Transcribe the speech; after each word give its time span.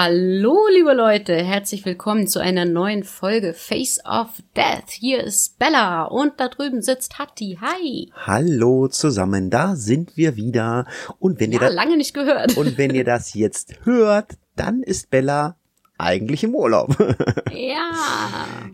Hallo, 0.00 0.56
liebe 0.72 0.92
Leute, 0.94 1.34
herzlich 1.34 1.84
willkommen 1.84 2.28
zu 2.28 2.38
einer 2.38 2.64
neuen 2.64 3.02
Folge 3.02 3.52
Face 3.52 3.98
of 4.08 4.28
Death. 4.56 4.90
Hier 4.90 5.24
ist 5.24 5.58
Bella 5.58 6.04
und 6.04 6.34
da 6.38 6.46
drüben 6.46 6.82
sitzt 6.82 7.18
Hatti. 7.18 7.58
Hi. 7.60 8.08
Hallo 8.14 8.86
zusammen, 8.86 9.50
da 9.50 9.74
sind 9.74 10.16
wir 10.16 10.36
wieder. 10.36 10.86
Und 11.18 11.40
wenn 11.40 11.50
ihr 11.50 11.60
Ja, 11.60 11.66
das, 11.66 11.74
lange 11.74 11.96
nicht 11.96 12.14
gehört. 12.14 12.56
und 12.56 12.78
wenn 12.78 12.94
ihr 12.94 13.02
das 13.02 13.34
jetzt 13.34 13.74
hört, 13.82 14.38
dann 14.54 14.84
ist 14.84 15.10
Bella 15.10 15.56
eigentlich 15.98 16.44
im 16.44 16.54
Urlaub. 16.54 16.96
ja. 17.52 17.90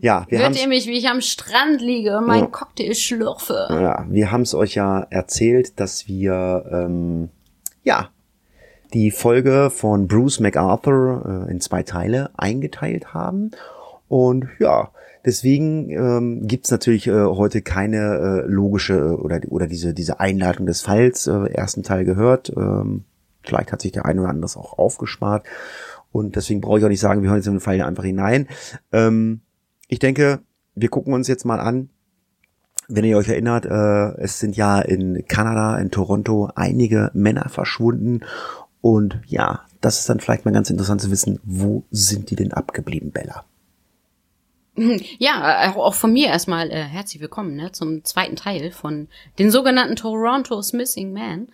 ja, 0.01 0.27
wir 0.29 0.37
Hört 0.37 0.61
ihr 0.61 0.67
mich, 0.67 0.85
wie 0.85 0.99
ich 0.99 1.09
am 1.09 1.21
Strand 1.21 1.81
liege 1.81 2.19
und 2.19 2.27
meinen 2.27 2.43
Ja. 2.43 2.49
Cocktail 2.51 2.93
schlürfe? 2.93 3.65
ja, 3.71 4.05
wir 4.07 4.31
haben 4.31 4.43
es 4.43 4.53
euch 4.53 4.75
ja 4.75 4.99
erzählt, 5.09 5.79
dass 5.79 6.07
wir 6.07 6.65
ähm, 6.71 7.29
ja 7.83 8.11
die 8.93 9.11
Folge 9.11 9.69
von 9.69 10.07
Bruce 10.07 10.39
MacArthur 10.39 11.47
äh, 11.47 11.51
in 11.51 11.61
zwei 11.61 11.83
Teile 11.83 12.29
eingeteilt 12.37 13.13
haben. 13.13 13.51
Und 14.07 14.47
ja, 14.59 14.89
deswegen 15.25 15.89
ähm, 15.89 16.47
gibt's 16.47 16.71
natürlich 16.71 17.07
äh, 17.07 17.25
heute 17.25 17.61
keine 17.61 18.43
äh, 18.45 18.47
logische 18.47 18.93
äh, 18.93 19.21
oder, 19.21 19.41
oder 19.49 19.67
diese, 19.67 19.93
diese 19.93 20.19
Einleitung 20.19 20.65
des 20.65 20.81
Falls, 20.81 21.27
äh, 21.27 21.51
ersten 21.53 21.83
Teil 21.83 22.05
gehört. 22.05 22.53
Ähm, 22.55 23.03
vielleicht 23.43 23.71
hat 23.71 23.81
sich 23.81 23.91
der 23.91 24.05
ein 24.05 24.19
oder 24.19 24.29
andere 24.29 24.59
auch 24.59 24.77
aufgespart. 24.77 25.45
Und 26.11 26.35
deswegen 26.35 26.61
brauche 26.61 26.79
ich 26.79 26.85
auch 26.85 26.89
nicht 26.89 27.01
sagen, 27.01 27.23
wir 27.23 27.29
hören 27.29 27.39
jetzt 27.39 27.47
in 27.47 27.55
den 27.55 27.59
Fall 27.59 27.81
einfach 27.81 28.05
hinein. 28.05 28.47
Ähm, 28.93 29.41
ich 29.87 29.99
denke, 29.99 30.39
wir 30.75 30.89
gucken 30.89 31.13
uns 31.13 31.27
jetzt 31.27 31.45
mal 31.45 31.59
an, 31.59 31.89
wenn 32.87 33.03
ihr 33.03 33.17
euch 33.17 33.29
erinnert, 33.29 33.65
äh, 33.65 34.21
es 34.21 34.39
sind 34.39 34.55
ja 34.55 34.79
in 34.79 35.25
Kanada, 35.27 35.77
in 35.77 35.91
Toronto 35.91 36.49
einige 36.55 37.11
Männer 37.13 37.49
verschwunden. 37.49 38.21
Und 38.85 39.19
ja, 39.25 39.61
das 39.81 39.99
ist 39.99 40.09
dann 40.09 40.19
vielleicht 40.19 40.45
mal 40.45 40.51
ganz 40.51 40.69
interessant 40.69 41.01
zu 41.01 41.09
wissen, 41.09 41.39
wo 41.43 41.81
sind 41.89 42.29
die 42.29 42.35
denn 42.35 42.53
abgeblieben, 42.53 43.09
Bella? 43.09 43.43
Ja, 45.17 45.73
auch 45.75 45.95
von 45.95 46.13
mir 46.13 46.27
erstmal 46.27 46.69
äh, 46.69 46.83
herzlich 46.83 47.19
willkommen 47.19 47.55
ne, 47.55 47.71
zum 47.71 48.03
zweiten 48.03 48.35
Teil 48.35 48.71
von 48.71 49.07
den 49.39 49.49
sogenannten 49.49 49.95
Toronto's 49.95 50.71
Missing 50.73 51.13
Man. 51.13 51.47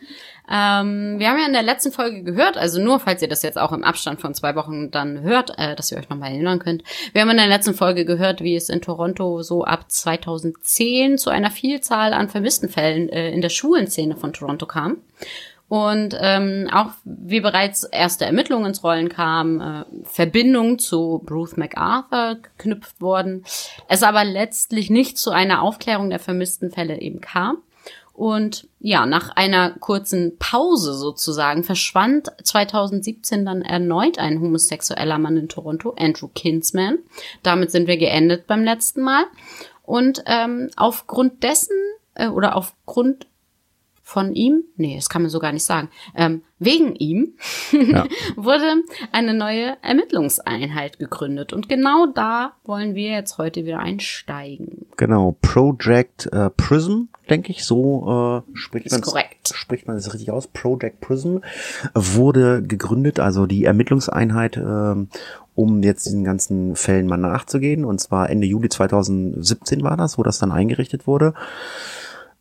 Ähm, 0.51 1.19
wir 1.19 1.29
haben 1.29 1.39
ja 1.39 1.45
in 1.45 1.53
der 1.53 1.61
letzten 1.61 1.93
Folge 1.93 2.23
gehört, 2.23 2.57
also 2.57 2.81
nur 2.81 2.99
falls 2.99 3.21
ihr 3.21 3.29
das 3.29 3.43
jetzt 3.43 3.57
auch 3.57 3.71
im 3.71 3.85
Abstand 3.85 4.19
von 4.19 4.33
zwei 4.33 4.55
Wochen 4.55 4.91
dann 4.91 5.21
hört, 5.21 5.57
äh, 5.57 5.75
dass 5.75 5.89
ihr 5.91 5.99
euch 5.99 6.09
nochmal 6.09 6.31
erinnern 6.31 6.59
könnt. 6.59 6.83
Wir 7.13 7.21
haben 7.21 7.29
in 7.29 7.37
der 7.37 7.47
letzten 7.47 7.75
Folge 7.75 8.03
gehört, 8.03 8.41
wie 8.41 8.57
es 8.57 8.67
in 8.67 8.81
Toronto 8.81 9.41
so 9.41 9.63
ab 9.63 9.89
2010 9.89 11.17
zu 11.17 11.29
einer 11.29 11.51
Vielzahl 11.51 12.11
an 12.11 12.27
vermissten 12.27 12.67
Fällen 12.67 13.07
äh, 13.07 13.31
in 13.31 13.39
der 13.39 13.49
Schulenszene 13.49 14.17
von 14.17 14.33
Toronto 14.33 14.65
kam. 14.65 14.97
Und 15.71 16.17
ähm, 16.19 16.67
auch 16.69 16.89
wie 17.05 17.39
bereits 17.39 17.85
erste 17.85 18.25
Ermittlungen 18.25 18.65
ins 18.65 18.83
Rollen 18.83 19.07
kamen, 19.07 19.61
äh, 19.61 19.85
Verbindungen 20.03 20.79
zu 20.79 21.21
Bruce 21.25 21.55
MacArthur 21.55 22.39
geknüpft 22.41 22.99
wurden, 22.99 23.45
es 23.87 24.03
aber 24.03 24.25
letztlich 24.25 24.89
nicht 24.89 25.17
zu 25.17 25.31
einer 25.31 25.61
Aufklärung 25.61 26.09
der 26.09 26.19
vermissten 26.19 26.71
Fälle 26.71 26.99
eben 26.99 27.21
kam. 27.21 27.59
Und 28.11 28.67
ja, 28.81 29.05
nach 29.05 29.29
einer 29.37 29.71
kurzen 29.79 30.35
Pause 30.39 30.93
sozusagen 30.93 31.63
verschwand 31.63 32.33
2017 32.43 33.45
dann 33.45 33.61
erneut 33.61 34.19
ein 34.19 34.41
homosexueller 34.41 35.19
Mann 35.19 35.37
in 35.37 35.47
Toronto, 35.47 35.95
Andrew 35.97 36.27
Kinsman. 36.35 36.99
Damit 37.43 37.71
sind 37.71 37.87
wir 37.87 37.95
geendet 37.95 38.45
beim 38.45 38.65
letzten 38.65 39.03
Mal. 39.03 39.23
Und 39.83 40.21
ähm, 40.25 40.69
aufgrund 40.75 41.43
dessen 41.43 41.77
äh, 42.15 42.27
oder 42.27 42.57
aufgrund 42.57 43.25
von 44.11 44.33
ihm, 44.33 44.65
nee, 44.75 44.95
das 44.97 45.07
kann 45.07 45.21
man 45.21 45.31
so 45.31 45.39
gar 45.39 45.53
nicht 45.53 45.63
sagen, 45.63 45.87
ähm, 46.15 46.41
wegen 46.59 46.95
ihm 46.95 47.35
wurde 48.35 48.83
eine 49.13 49.33
neue 49.33 49.77
Ermittlungseinheit 49.81 50.99
gegründet. 50.99 51.53
Und 51.53 51.69
genau 51.69 52.07
da 52.07 52.51
wollen 52.65 52.93
wir 52.93 53.11
jetzt 53.11 53.37
heute 53.37 53.65
wieder 53.65 53.79
einsteigen. 53.79 54.85
Genau, 54.97 55.37
Project 55.41 56.27
äh, 56.33 56.49
Prism, 56.49 57.03
denke 57.29 57.53
ich, 57.53 57.63
so 57.63 58.43
äh, 58.45 58.57
spricht 58.57 58.91
man 58.91 58.99
korrekt. 58.99 59.53
spricht 59.55 59.87
man 59.87 59.95
das 59.95 60.13
richtig 60.13 60.29
aus. 60.29 60.47
Project 60.47 60.99
Prism 60.99 61.37
wurde 61.93 62.61
gegründet, 62.61 63.21
also 63.21 63.45
die 63.45 63.63
Ermittlungseinheit, 63.63 64.57
ähm, 64.57 65.07
um 65.55 65.83
jetzt 65.83 66.05
diesen 66.05 66.25
ganzen 66.25 66.75
Fällen 66.75 67.07
mal 67.07 67.15
nachzugehen. 67.15 67.85
Und 67.85 68.01
zwar 68.01 68.29
Ende 68.29 68.45
Juli 68.45 68.67
2017 68.67 69.83
war 69.83 69.95
das, 69.95 70.17
wo 70.17 70.23
das 70.23 70.37
dann 70.37 70.51
eingerichtet 70.51 71.07
wurde. 71.07 71.33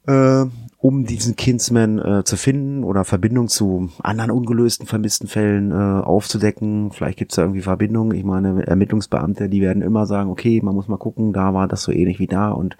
Äh, 0.06 0.46
um 0.82 1.04
diesen 1.04 1.36
Kinsman 1.36 1.98
äh, 1.98 2.24
zu 2.24 2.38
finden 2.38 2.84
oder 2.84 3.04
Verbindung 3.04 3.48
zu 3.48 3.90
anderen 4.02 4.30
ungelösten 4.30 4.86
vermissten 4.86 5.28
Fällen 5.28 5.72
äh, 5.72 5.74
aufzudecken. 5.74 6.90
Vielleicht 6.90 7.18
gibt 7.18 7.32
es 7.32 7.36
da 7.36 7.42
irgendwie 7.42 7.60
Verbindungen. 7.60 8.16
Ich 8.16 8.24
meine, 8.24 8.66
Ermittlungsbeamte, 8.66 9.50
die 9.50 9.60
werden 9.60 9.82
immer 9.82 10.06
sagen, 10.06 10.30
okay, 10.30 10.60
man 10.62 10.74
muss 10.74 10.88
mal 10.88 10.96
gucken, 10.96 11.34
da 11.34 11.52
war 11.52 11.68
das 11.68 11.82
so 11.82 11.92
ähnlich 11.92 12.18
wie 12.18 12.26
da. 12.26 12.50
Und 12.50 12.78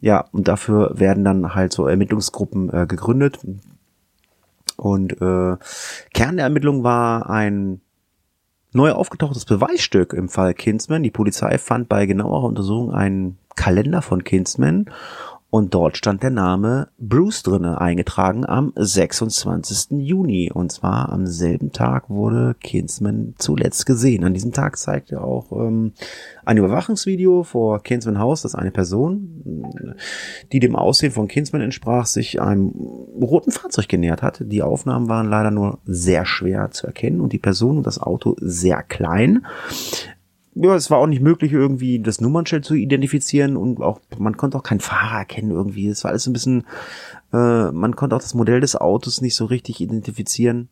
ja, 0.00 0.24
und 0.32 0.48
dafür 0.48 0.98
werden 0.98 1.22
dann 1.22 1.54
halt 1.54 1.74
so 1.74 1.86
Ermittlungsgruppen 1.86 2.72
äh, 2.72 2.86
gegründet. 2.86 3.40
Und 4.76 5.20
äh, 5.20 5.56
Kern 6.14 6.36
der 6.36 6.44
Ermittlung 6.44 6.82
war 6.82 7.28
ein 7.28 7.82
neu 8.72 8.92
aufgetauchtes 8.92 9.44
Beweisstück 9.44 10.14
im 10.14 10.30
Fall 10.30 10.54
Kinsman. 10.54 11.02
Die 11.02 11.10
Polizei 11.10 11.58
fand 11.58 11.90
bei 11.90 12.06
genauerer 12.06 12.44
Untersuchung 12.44 12.92
einen 12.92 13.36
Kalender 13.54 14.00
von 14.00 14.24
Kinsman 14.24 14.86
und 15.54 15.72
dort 15.72 15.96
stand 15.96 16.24
der 16.24 16.30
Name 16.30 16.88
Bruce 16.98 17.44
drinne 17.44 17.80
eingetragen 17.80 18.44
am 18.44 18.72
26. 18.74 20.00
Juni. 20.00 20.50
Und 20.52 20.72
zwar 20.72 21.10
am 21.10 21.28
selben 21.28 21.70
Tag 21.70 22.10
wurde 22.10 22.56
Kinsman 22.60 23.34
zuletzt 23.38 23.86
gesehen. 23.86 24.24
An 24.24 24.34
diesem 24.34 24.50
Tag 24.50 24.76
zeigte 24.76 25.22
auch 25.22 25.52
ähm, 25.52 25.92
ein 26.44 26.56
Überwachungsvideo 26.56 27.44
vor 27.44 27.80
Kinsman 27.84 28.18
Haus, 28.18 28.42
dass 28.42 28.56
eine 28.56 28.72
Person, 28.72 29.64
die 30.50 30.58
dem 30.58 30.74
Aussehen 30.74 31.12
von 31.12 31.28
Kinsman 31.28 31.62
entsprach, 31.62 32.06
sich 32.06 32.42
einem 32.42 32.70
roten 33.22 33.52
Fahrzeug 33.52 33.88
genähert 33.88 34.22
hatte. 34.22 34.46
Die 34.46 34.64
Aufnahmen 34.64 35.08
waren 35.08 35.28
leider 35.28 35.52
nur 35.52 35.78
sehr 35.84 36.26
schwer 36.26 36.72
zu 36.72 36.88
erkennen 36.88 37.20
und 37.20 37.32
die 37.32 37.38
Person 37.38 37.76
und 37.76 37.86
das 37.86 38.00
Auto 38.00 38.34
sehr 38.40 38.82
klein 38.82 39.46
ja, 40.54 40.74
es 40.74 40.90
war 40.90 40.98
auch 40.98 41.06
nicht 41.06 41.22
möglich, 41.22 41.52
irgendwie 41.52 42.00
das 42.00 42.20
Nummernschild 42.20 42.64
zu 42.64 42.74
identifizieren 42.74 43.56
und 43.56 43.80
auch, 43.80 44.00
man 44.18 44.36
konnte 44.36 44.56
auch 44.56 44.62
keinen 44.62 44.80
Fahrer 44.80 45.18
erkennen 45.18 45.50
irgendwie. 45.50 45.88
Es 45.88 46.04
war 46.04 46.10
alles 46.10 46.26
ein 46.26 46.32
bisschen, 46.32 46.64
äh, 47.32 47.70
man 47.70 47.96
konnte 47.96 48.14
auch 48.14 48.20
das 48.20 48.34
Modell 48.34 48.60
des 48.60 48.76
Autos 48.76 49.20
nicht 49.20 49.36
so 49.36 49.46
richtig 49.46 49.80
identifizieren. 49.80 50.68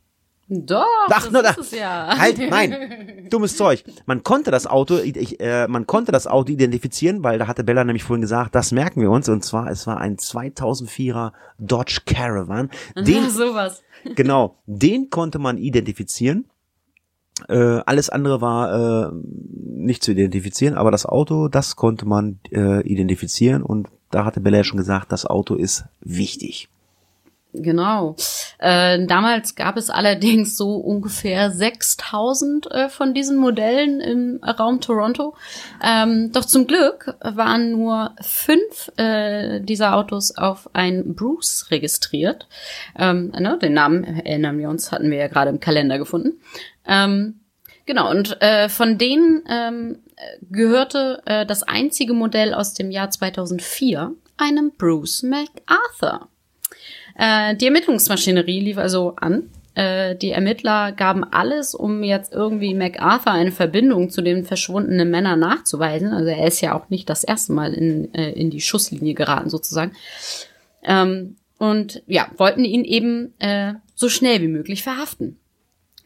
Doch, 0.48 0.84
Ach, 1.09 1.22
das 1.22 1.31
nur 1.31 1.43
da. 1.43 1.50
ist 1.50 1.59
es 1.59 1.70
ja. 1.70 2.15
Halt, 2.19 2.38
nein, 2.38 3.26
dummes 3.31 3.56
Zeug. 3.56 3.84
Man 4.06 4.22
konnte 4.22 4.50
das 4.50 4.66
Auto, 4.66 4.98
ich, 4.98 5.41
äh, 5.41 5.66
man 5.66 5.87
konnte 5.87 6.12
das 6.12 6.26
Auto 6.26 6.53
identifizieren, 6.53 7.25
weil 7.25 7.38
da 7.38 7.47
hatte 7.47 7.64
Bella 7.64 7.84
nämlich 7.84 8.04
vorhin 8.04 8.20
gesagt, 8.20 8.54
das 8.54 8.70
merken 8.70 9.00
wir 9.00 9.10
uns. 9.10 9.28
Und 9.28 9.44
zwar, 9.44 9.69
es 9.70 9.87
war 9.87 9.99
ein 9.99 10.16
2004er 10.16 11.32
Dodge 11.59 12.00
Caravan. 12.04 12.70
Den, 12.97 13.31
sowas. 13.31 13.82
genau, 14.14 14.58
den 14.67 15.11
konnte 15.11 15.38
man 15.38 15.58
identifizieren. 15.58 16.44
Äh, 17.48 17.80
alles 17.86 18.10
andere 18.10 18.40
war 18.40 19.10
äh, 19.10 19.12
nicht 19.64 20.02
zu 20.02 20.12
identifizieren, 20.12 20.74
aber 20.74 20.90
das 20.90 21.06
Auto, 21.06 21.48
das 21.48 21.76
konnte 21.76 22.06
man 22.06 22.38
äh, 22.50 22.86
identifizieren 22.86 23.62
und 23.62 23.88
da 24.10 24.24
hatte 24.24 24.40
Bella 24.40 24.58
ja 24.58 24.64
schon 24.64 24.78
gesagt, 24.78 25.10
das 25.10 25.26
Auto 25.26 25.54
ist 25.54 25.84
wichtig. 26.00 26.68
Genau. 27.54 28.16
Äh, 28.58 29.04
damals 29.06 29.54
gab 29.56 29.76
es 29.76 29.90
allerdings 29.90 30.56
so 30.56 30.76
ungefähr 30.76 31.50
6000 31.50 32.70
äh, 32.70 32.88
von 32.88 33.12
diesen 33.12 33.36
Modellen 33.36 34.00
im 34.00 34.40
Raum 34.42 34.80
Toronto. 34.80 35.34
Ähm, 35.84 36.32
doch 36.32 36.46
zum 36.46 36.66
Glück 36.66 37.14
waren 37.20 37.72
nur 37.72 38.14
fünf 38.22 38.90
äh, 38.96 39.60
dieser 39.60 39.96
Autos 39.96 40.34
auf 40.34 40.70
ein 40.72 41.14
Bruce 41.14 41.66
registriert. 41.70 42.48
Ähm, 42.98 43.32
ne, 43.38 43.58
den 43.60 43.74
Namen 43.74 44.04
erinnern 44.04 44.58
wir 44.58 44.70
uns, 44.70 44.90
hatten 44.90 45.10
wir 45.10 45.18
ja 45.18 45.28
gerade 45.28 45.50
im 45.50 45.60
Kalender 45.60 45.98
gefunden. 45.98 46.40
Ähm, 46.87 47.40
genau, 47.87 48.11
und 48.11 48.40
äh, 48.40 48.69
von 48.69 48.99
denen 48.99 49.43
ähm, 49.49 49.99
gehörte 50.50 51.23
äh, 51.26 51.46
das 51.46 51.62
einzige 51.62 52.14
Modell 52.14 52.55
aus 52.55 52.75
dem 52.75 52.90
Jahr 52.90 53.11
2004 53.11 54.14
einem 54.37 54.73
Bruce 54.76 55.23
MacArthur. 55.23 56.29
Äh, 57.17 57.56
die 57.56 57.67
Ermittlungsmaschinerie 57.67 58.61
lief 58.61 58.79
also 58.79 59.14
an 59.17 59.50
äh, 59.75 60.17
die 60.17 60.31
Ermittler 60.31 60.93
gaben 60.93 61.25
alles, 61.25 61.75
um 61.75 62.02
jetzt 62.02 62.32
irgendwie 62.32 62.75
MacArthur 62.75 63.32
eine 63.32 63.52
Verbindung 63.52 64.11
zu 64.11 64.20
den 64.20 64.44
verschwundenen 64.44 65.11
Männern 65.11 65.40
nachzuweisen. 65.40 66.12
Also 66.12 66.28
er 66.28 66.46
ist 66.46 66.61
ja 66.61 66.75
auch 66.75 66.90
nicht 66.90 67.08
das 67.08 67.25
erste 67.25 67.52
Mal 67.52 67.73
in, 67.73 68.12
äh, 68.14 68.32
in 68.32 68.50
die 68.50 68.61
Schusslinie 68.61 69.14
geraten 69.14 69.49
sozusagen. 69.49 69.93
Ähm, 70.82 71.37
und 71.58 72.02
ja, 72.06 72.28
wollten 72.37 72.64
ihn 72.64 72.85
eben 72.85 73.32
äh, 73.38 73.75
so 73.94 74.08
schnell 74.08 74.43
wie 74.43 74.49
möglich 74.49 74.82
verhaften. 74.82 75.38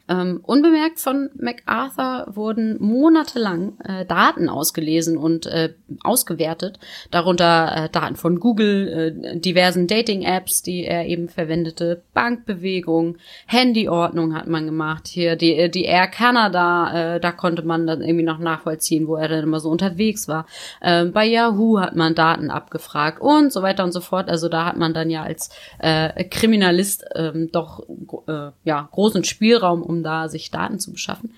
Ähm, 0.09 0.39
unbemerkt 0.43 0.99
von 0.99 1.29
MacArthur 1.37 2.27
wurden 2.33 2.77
monatelang 2.79 3.77
äh, 3.83 4.05
Daten 4.05 4.47
ausgelesen 4.47 5.17
und 5.17 5.45
äh, 5.47 5.73
ausgewertet, 6.03 6.79
darunter 7.11 7.73
äh, 7.75 7.89
Daten 7.89 8.15
von 8.15 8.39
Google, 8.39 8.87
äh, 8.87 9.39
diversen 9.39 9.87
Dating-Apps, 9.87 10.61
die 10.61 10.85
er 10.85 11.07
eben 11.07 11.27
verwendete, 11.27 12.03
Bankbewegung, 12.13 13.17
Handyordnung 13.47 14.33
hat 14.33 14.47
man 14.47 14.65
gemacht, 14.65 15.07
hier 15.07 15.35
die, 15.35 15.69
die 15.69 15.83
Air 15.83 16.07
Canada, 16.07 17.15
äh, 17.15 17.19
da 17.19 17.31
konnte 17.31 17.63
man 17.63 17.85
dann 17.85 18.01
irgendwie 18.01 18.25
noch 18.25 18.39
nachvollziehen, 18.39 19.07
wo 19.07 19.15
er 19.15 19.27
dann 19.27 19.43
immer 19.43 19.59
so 19.59 19.69
unterwegs 19.69 20.27
war. 20.27 20.45
Äh, 20.79 21.05
bei 21.05 21.25
Yahoo 21.25 21.79
hat 21.79 21.95
man 21.95 22.15
Daten 22.15 22.49
abgefragt 22.49 23.21
und 23.21 23.51
so 23.51 23.61
weiter 23.61 23.83
und 23.83 23.91
so 23.91 24.01
fort. 24.01 24.29
Also 24.29 24.47
da 24.47 24.65
hat 24.65 24.77
man 24.77 24.93
dann 24.93 25.09
ja 25.09 25.23
als 25.23 25.49
äh, 25.79 26.23
Kriminalist 26.23 27.05
ähm, 27.15 27.49
doch 27.51 27.83
äh, 28.27 28.51
ja 28.63 28.87
großen 28.91 29.23
Spielraum, 29.23 29.83
um 29.83 29.96
da 30.03 30.29
sich 30.29 30.51
Daten 30.51 30.79
zu 30.79 30.91
beschaffen. 30.91 31.33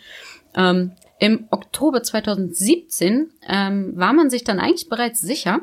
Ähm, 0.56 0.94
Im 1.20 1.48
Oktober 1.52 2.04
2017 2.04 3.32
ähm, 3.48 3.92
war 3.96 4.14
man 4.14 4.30
sich 4.30 4.44
dann 4.44 4.60
eigentlich 4.60 4.90
bereits 4.90 5.22
sicher, 5.22 5.62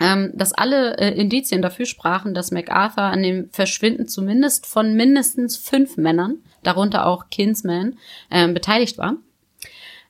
ähm, 0.00 0.32
dass 0.34 0.52
alle 0.52 0.98
äh, 0.98 1.14
Indizien 1.18 1.62
dafür 1.62 1.86
sprachen, 1.86 2.34
dass 2.34 2.50
MacArthur 2.50 3.04
an 3.04 3.22
dem 3.22 3.50
Verschwinden 3.50 4.08
zumindest 4.08 4.66
von 4.66 4.94
mindestens 4.94 5.56
fünf 5.56 5.96
Männern, 5.96 6.38
darunter 6.62 7.06
auch 7.06 7.30
Kinsman, 7.30 7.96
äh, 8.30 8.48
beteiligt 8.48 8.98
war. 8.98 9.16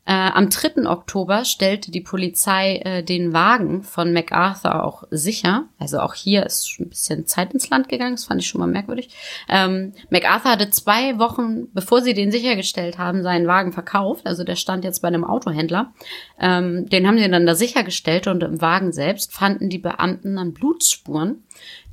Äh, 0.05 0.15
am 0.15 0.51
3. 0.51 0.89
Oktober 0.89 1.45
stellte 1.45 1.93
die 1.93 2.01
Polizei 2.01 2.79
äh, 2.79 3.05
den 3.05 3.33
Wagen 3.33 3.85
von 3.85 4.13
MacArthur 4.13 4.85
auch 4.85 5.05
sicher. 5.13 5.69
Also 5.79 6.01
auch 6.01 6.15
hier 6.15 6.45
ist 6.45 6.77
ein 6.81 6.89
bisschen 6.89 7.25
Zeit 7.27 7.55
ins 7.55 7.71
Land 7.71 7.89
gegangen, 7.89 8.17
das 8.17 8.25
fand 8.25 8.41
ich 8.41 8.49
schon 8.49 8.61
mal 8.61 8.67
merkwürdig. 8.67 9.11
Ähm, 9.49 9.93
MacArthur 10.11 10.51
hatte 10.51 10.71
zwei 10.71 11.21
Wochen, 11.21 11.69
bevor 11.73 12.03
sie 12.03 12.15
den 12.15 12.33
sichergestellt 12.33 12.99
haben, 12.99 13.23
seinen 13.23 13.47
Wagen 13.47 13.73
verkauft. 13.73 14.27
Also 14.27 14.43
der 14.43 14.57
stand 14.57 14.83
jetzt 14.83 15.03
bei 15.03 15.09
einem 15.09 15.23
Autohändler. 15.23 15.93
Ähm, 16.41 16.89
den 16.89 17.07
haben 17.07 17.19
sie 17.19 17.31
dann 17.31 17.47
da 17.47 17.55
sichergestellt 17.55 18.27
und 18.27 18.43
im 18.43 18.61
Wagen 18.61 18.91
selbst 18.91 19.33
fanden 19.33 19.69
die 19.69 19.79
Beamten 19.79 20.35
dann 20.35 20.53
Blutspuren, 20.53 21.45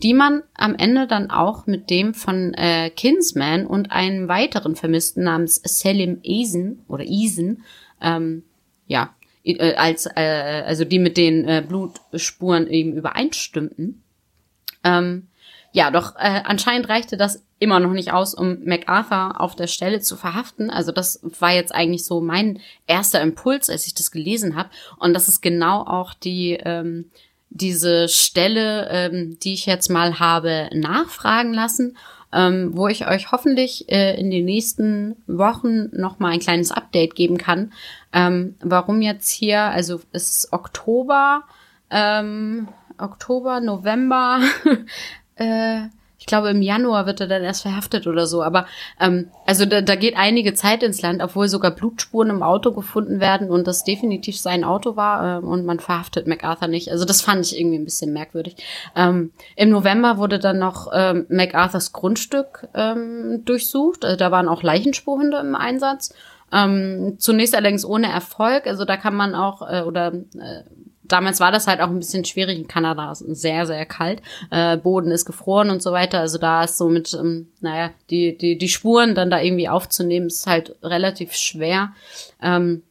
die 0.01 0.15
man 0.15 0.41
am 0.55 0.73
Ende 0.73 1.05
dann 1.05 1.29
auch 1.29 1.67
mit 1.67 1.91
dem 1.91 2.15
von 2.15 2.55
äh, 2.55 2.89
Kinsman 2.89 3.67
und 3.67 3.91
einem 3.91 4.27
weiteren 4.27 4.75
Vermissten 4.75 5.25
namens 5.25 5.61
Selim 5.63 6.21
Eisen 6.25 6.83
oder 6.87 7.03
Eisen 7.03 7.63
ähm, 8.01 8.43
ja, 8.87 9.13
äh, 9.43 9.75
als, 9.75 10.05
äh, 10.05 10.63
also 10.65 10.85
die 10.85 10.99
mit 10.99 11.17
den 11.17 11.47
äh, 11.47 11.63
Blutspuren 11.67 12.67
eben 12.67 12.93
übereinstimmten. 12.93 14.03
Ähm, 14.83 15.27
ja, 15.71 15.91
doch 15.91 16.15
äh, 16.15 16.41
anscheinend 16.45 16.89
reichte 16.89 17.15
das 17.15 17.43
immer 17.59 17.79
noch 17.79 17.91
nicht 17.91 18.11
aus, 18.11 18.33
um 18.33 18.63
MacArthur 18.63 19.39
auf 19.39 19.55
der 19.55 19.67
Stelle 19.67 19.99
zu 19.99 20.15
verhaften. 20.15 20.69
Also 20.69 20.91
das 20.91 21.19
war 21.39 21.53
jetzt 21.53 21.73
eigentlich 21.73 22.05
so 22.05 22.21
mein 22.21 22.59
erster 22.87 23.21
Impuls, 23.21 23.69
als 23.69 23.85
ich 23.85 23.93
das 23.93 24.11
gelesen 24.11 24.55
habe. 24.55 24.69
Und 24.97 25.13
das 25.13 25.27
ist 25.27 25.41
genau 25.41 25.81
auch 25.81 26.13
die 26.13 26.57
ähm, 26.63 27.11
diese 27.49 28.07
Stelle, 28.07 28.87
ähm, 28.89 29.39
die 29.39 29.53
ich 29.53 29.65
jetzt 29.65 29.89
mal 29.89 30.19
habe 30.19 30.69
nachfragen 30.73 31.53
lassen 31.53 31.97
ähm, 32.33 32.71
wo 32.73 32.87
ich 32.87 33.07
euch 33.07 33.31
hoffentlich 33.31 33.89
äh, 33.91 34.19
in 34.19 34.29
den 34.29 34.45
nächsten 34.45 35.15
Wochen 35.27 35.89
noch 35.91 36.19
mal 36.19 36.31
ein 36.31 36.39
kleines 36.39 36.71
Update 36.71 37.15
geben 37.15 37.37
kann, 37.37 37.73
ähm, 38.13 38.55
warum 38.61 39.01
jetzt 39.01 39.29
hier, 39.29 39.61
also 39.61 40.01
es 40.11 40.29
ist 40.29 40.53
Oktober, 40.53 41.43
ähm, 41.89 42.67
Oktober, 42.97 43.61
November, 43.61 44.41
äh, 45.35 45.81
ich 46.19 46.25
glaube, 46.25 46.49
im 46.49 46.61
Januar 46.61 47.05
wird 47.05 47.21
er 47.21 47.27
dann 47.27 47.43
erst 47.43 47.61
verhaftet 47.61 48.05
oder 48.05 48.27
so. 48.27 48.43
Aber 48.43 48.67
ähm, 48.99 49.31
also 49.45 49.65
da, 49.65 49.81
da 49.81 49.95
geht 49.95 50.17
einige 50.17 50.53
Zeit 50.53 50.83
ins 50.83 51.01
Land, 51.01 51.23
obwohl 51.23 51.47
sogar 51.47 51.71
Blutspuren 51.71 52.29
im 52.29 52.43
Auto 52.43 52.73
gefunden 52.73 53.21
werden 53.21 53.49
und 53.49 53.67
das 53.67 53.85
definitiv 53.85 54.37
sein 54.37 54.65
Auto 54.65 54.97
war 54.97 55.37
äh, 55.37 55.45
und 55.45 55.65
man 55.65 55.79
verhaftet 55.79 56.27
MacArthur 56.27 56.67
nicht. 56.67 56.91
Also 56.91 57.05
das 57.05 57.21
fand 57.21 57.45
ich 57.45 57.57
irgendwie 57.57 57.79
ein 57.79 57.85
bisschen 57.85 58.11
merkwürdig. 58.11 58.57
Ähm, 58.97 59.31
Im 59.55 59.69
November 59.69 60.17
wurde 60.17 60.39
dann 60.39 60.59
noch 60.59 60.91
ähm, 60.93 61.25
MacArthurs 61.29 61.93
Grundstück 61.93 62.67
ähm, 62.73 63.43
durchsucht. 63.45 64.03
Also 64.03 64.17
da 64.17 64.29
waren 64.29 64.49
auch 64.49 64.61
Leichenspurhunde 64.61 65.39
im 65.39 65.55
Einsatz. 65.55 66.13
Ähm, 66.51 67.15
zunächst 67.17 67.55
allerdings 67.55 67.85
ohne 67.85 68.11
Erfolg. 68.11 68.67
Also 68.67 68.83
da 68.83 68.97
kann 68.97 69.15
man 69.15 69.35
auch, 69.35 69.61
äh, 69.61 69.83
oder 69.83 70.13
äh, 70.13 70.63
damals 71.11 71.39
war 71.39 71.51
das 71.51 71.67
halt 71.67 71.81
auch 71.81 71.89
ein 71.89 71.99
bisschen 71.99 72.25
schwierig. 72.25 72.57
In 72.57 72.67
Kanada 72.67 73.11
ist 73.11 73.19
sehr, 73.19 73.65
sehr 73.65 73.85
kalt. 73.85 74.21
Äh, 74.51 74.77
Boden 74.77 75.11
ist 75.11 75.25
gefroren 75.25 75.69
und 75.69 75.81
so 75.81 75.91
weiter. 75.91 76.19
Also 76.19 76.37
da 76.37 76.63
ist 76.63 76.77
so 76.77 76.89
mit, 76.89 77.13
ähm, 77.13 77.47
naja, 77.59 77.91
die, 78.09 78.37
die, 78.37 78.57
die 78.57 78.69
Spuren 78.69 79.15
dann 79.15 79.29
da 79.29 79.41
irgendwie 79.41 79.69
aufzunehmen, 79.69 80.27
ist 80.27 80.47
halt 80.47 80.75
relativ 80.83 81.33
schwer. 81.33 81.93
Ähm, 82.41 82.83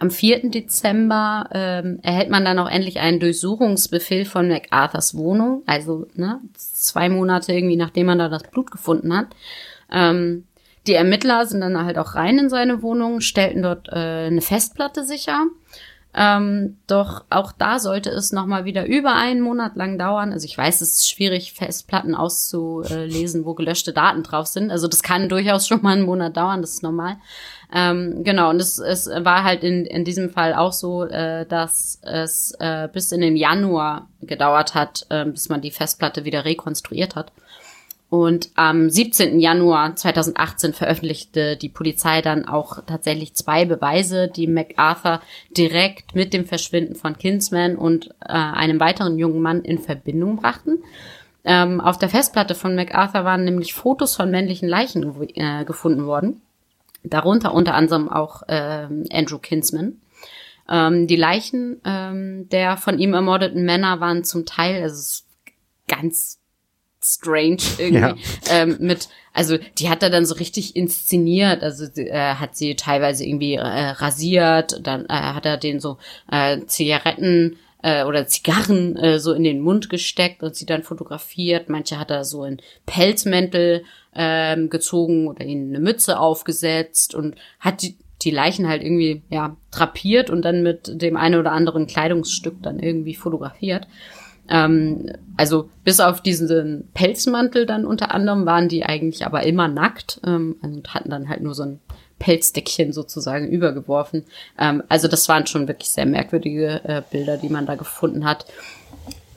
am 0.00 0.10
4. 0.10 0.50
Dezember 0.50 1.48
ähm, 1.52 1.98
erhält 2.02 2.28
man 2.28 2.44
dann 2.44 2.58
auch 2.58 2.68
endlich 2.68 3.00
einen 3.00 3.20
Durchsuchungsbefehl 3.20 4.26
von 4.26 4.48
MacArthurs 4.48 5.16
Wohnung. 5.16 5.62
Also 5.66 6.06
ne, 6.14 6.40
zwei 6.54 7.08
Monate 7.08 7.52
irgendwie, 7.52 7.76
nachdem 7.76 8.06
man 8.06 8.18
da 8.18 8.28
das 8.28 8.42
Blut 8.42 8.70
gefunden 8.70 9.16
hat. 9.16 9.28
Ähm, 9.90 10.44
die 10.86 10.94
Ermittler 10.94 11.46
sind 11.46 11.60
dann 11.60 11.84
halt 11.84 11.98
auch 11.98 12.14
rein 12.14 12.38
in 12.38 12.48
seine 12.48 12.82
Wohnung, 12.82 13.20
stellten 13.20 13.62
dort 13.62 13.88
äh, 13.88 14.26
eine 14.26 14.40
Festplatte 14.40 15.04
sicher. 15.04 15.46
Ähm, 16.14 16.78
doch 16.86 17.24
auch 17.28 17.52
da 17.52 17.78
sollte 17.78 18.10
es 18.10 18.32
nochmal 18.32 18.64
wieder 18.64 18.86
über 18.86 19.14
einen 19.14 19.40
Monat 19.40 19.76
lang 19.76 19.98
dauern. 19.98 20.32
Also 20.32 20.46
ich 20.46 20.56
weiß, 20.56 20.80
es 20.80 20.96
ist 20.96 21.10
schwierig, 21.10 21.52
Festplatten 21.52 22.14
auszulesen, 22.14 23.44
wo 23.44 23.54
gelöschte 23.54 23.92
Daten 23.92 24.22
drauf 24.22 24.46
sind. 24.46 24.70
Also 24.70 24.88
das 24.88 25.02
kann 25.02 25.28
durchaus 25.28 25.68
schon 25.68 25.82
mal 25.82 25.92
einen 25.92 26.06
Monat 26.06 26.36
dauern, 26.36 26.62
das 26.62 26.72
ist 26.72 26.82
normal. 26.82 27.16
Ähm, 27.72 28.24
genau, 28.24 28.48
und 28.48 28.60
es, 28.60 28.78
es 28.78 29.06
war 29.08 29.44
halt 29.44 29.62
in, 29.62 29.84
in 29.84 30.04
diesem 30.04 30.30
Fall 30.30 30.54
auch 30.54 30.72
so, 30.72 31.04
äh, 31.04 31.44
dass 31.44 32.00
es 32.02 32.52
äh, 32.58 32.88
bis 32.90 33.12
in 33.12 33.20
den 33.20 33.36
Januar 33.36 34.08
gedauert 34.22 34.74
hat, 34.74 35.06
äh, 35.10 35.26
bis 35.26 35.50
man 35.50 35.60
die 35.60 35.70
Festplatte 35.70 36.24
wieder 36.24 36.46
rekonstruiert 36.46 37.14
hat. 37.14 37.30
Und 38.10 38.50
am 38.54 38.88
17. 38.88 39.38
Januar 39.38 39.94
2018 39.94 40.72
veröffentlichte 40.72 41.56
die 41.56 41.68
Polizei 41.68 42.22
dann 42.22 42.46
auch 42.46 42.82
tatsächlich 42.86 43.34
zwei 43.34 43.66
Beweise, 43.66 44.28
die 44.28 44.46
MacArthur 44.46 45.20
direkt 45.50 46.14
mit 46.14 46.32
dem 46.32 46.46
Verschwinden 46.46 46.94
von 46.94 47.18
Kinsman 47.18 47.76
und 47.76 48.08
äh, 48.20 48.32
einem 48.32 48.80
weiteren 48.80 49.18
jungen 49.18 49.42
Mann 49.42 49.62
in 49.62 49.78
Verbindung 49.78 50.36
brachten. 50.36 50.78
Ähm, 51.44 51.82
auf 51.82 51.98
der 51.98 52.08
Festplatte 52.08 52.54
von 52.54 52.74
MacArthur 52.74 53.24
waren 53.24 53.44
nämlich 53.44 53.74
Fotos 53.74 54.16
von 54.16 54.30
männlichen 54.30 54.68
Leichen 54.68 55.14
äh, 55.34 55.64
gefunden 55.66 56.06
worden. 56.06 56.40
Darunter 57.04 57.52
unter 57.52 57.74
anderem 57.74 58.08
auch 58.08 58.42
äh, 58.48 58.86
Andrew 59.12 59.38
Kinsman. 59.38 60.00
Ähm, 60.66 61.06
die 61.06 61.16
Leichen 61.16 61.80
ähm, 61.84 62.48
der 62.48 62.78
von 62.78 62.98
ihm 62.98 63.12
ermordeten 63.12 63.64
Männer 63.64 64.00
waren 64.00 64.24
zum 64.24 64.46
Teil, 64.46 64.82
also 64.82 65.24
ganz 65.88 66.37
strange 67.14 67.62
irgendwie. 67.78 68.00
Ja. 68.00 68.16
Ähm, 68.50 68.76
mit, 68.80 69.08
also 69.32 69.56
die 69.78 69.88
hat 69.88 70.02
er 70.02 70.10
dann 70.10 70.26
so 70.26 70.34
richtig 70.34 70.76
inszeniert. 70.76 71.62
Also 71.62 71.84
äh, 72.00 72.34
hat 72.34 72.56
sie 72.56 72.76
teilweise 72.76 73.24
irgendwie 73.24 73.54
äh, 73.54 73.60
rasiert, 73.62 74.80
dann 74.82 75.06
äh, 75.06 75.12
hat 75.12 75.46
er 75.46 75.56
den 75.56 75.80
so 75.80 75.98
äh, 76.30 76.60
Zigaretten 76.66 77.56
äh, 77.82 78.04
oder 78.04 78.26
Zigarren 78.26 78.96
äh, 78.96 79.18
so 79.18 79.32
in 79.32 79.44
den 79.44 79.60
Mund 79.60 79.88
gesteckt 79.88 80.42
und 80.42 80.56
sie 80.56 80.66
dann 80.66 80.82
fotografiert. 80.82 81.68
Manche 81.68 81.98
hat 81.98 82.10
er 82.10 82.24
so 82.24 82.44
in 82.44 82.60
Pelzmäntel 82.86 83.84
ähm, 84.14 84.70
gezogen 84.70 85.28
oder 85.28 85.44
ihnen 85.44 85.70
eine 85.70 85.80
Mütze 85.80 86.18
aufgesetzt 86.18 87.14
und 87.14 87.36
hat 87.60 87.82
die 87.82 87.96
die 88.22 88.30
Leichen 88.30 88.68
halt 88.68 88.82
irgendwie 88.82 89.22
ja 89.30 89.56
drapiert 89.70 90.30
und 90.30 90.42
dann 90.42 90.62
mit 90.62 91.00
dem 91.00 91.16
einen 91.16 91.38
oder 91.38 91.52
anderen 91.52 91.86
Kleidungsstück 91.86 92.56
dann 92.62 92.80
irgendwie 92.80 93.14
fotografiert. 93.14 93.86
Ähm, 94.48 95.12
also 95.36 95.68
bis 95.84 96.00
auf 96.00 96.20
diesen 96.20 96.88
Pelzmantel 96.94 97.66
dann 97.66 97.84
unter 97.84 98.12
anderem 98.12 98.46
waren 98.46 98.68
die 98.68 98.84
eigentlich 98.84 99.24
aber 99.26 99.44
immer 99.44 99.68
nackt 99.68 100.20
ähm, 100.26 100.56
also 100.62 100.80
hatten 100.88 101.10
dann 101.10 101.28
halt 101.28 101.42
nur 101.42 101.54
so 101.54 101.64
ein 101.64 101.80
Pelzdeckchen 102.18 102.92
sozusagen 102.92 103.48
übergeworfen. 103.48 104.24
Ähm, 104.58 104.82
also 104.88 105.08
das 105.08 105.28
waren 105.28 105.46
schon 105.46 105.68
wirklich 105.68 105.90
sehr 105.90 106.06
merkwürdige 106.06 106.80
äh, 106.84 107.02
Bilder, 107.10 107.36
die 107.36 107.48
man 107.48 107.66
da 107.66 107.76
gefunden 107.76 108.24
hat. 108.24 108.46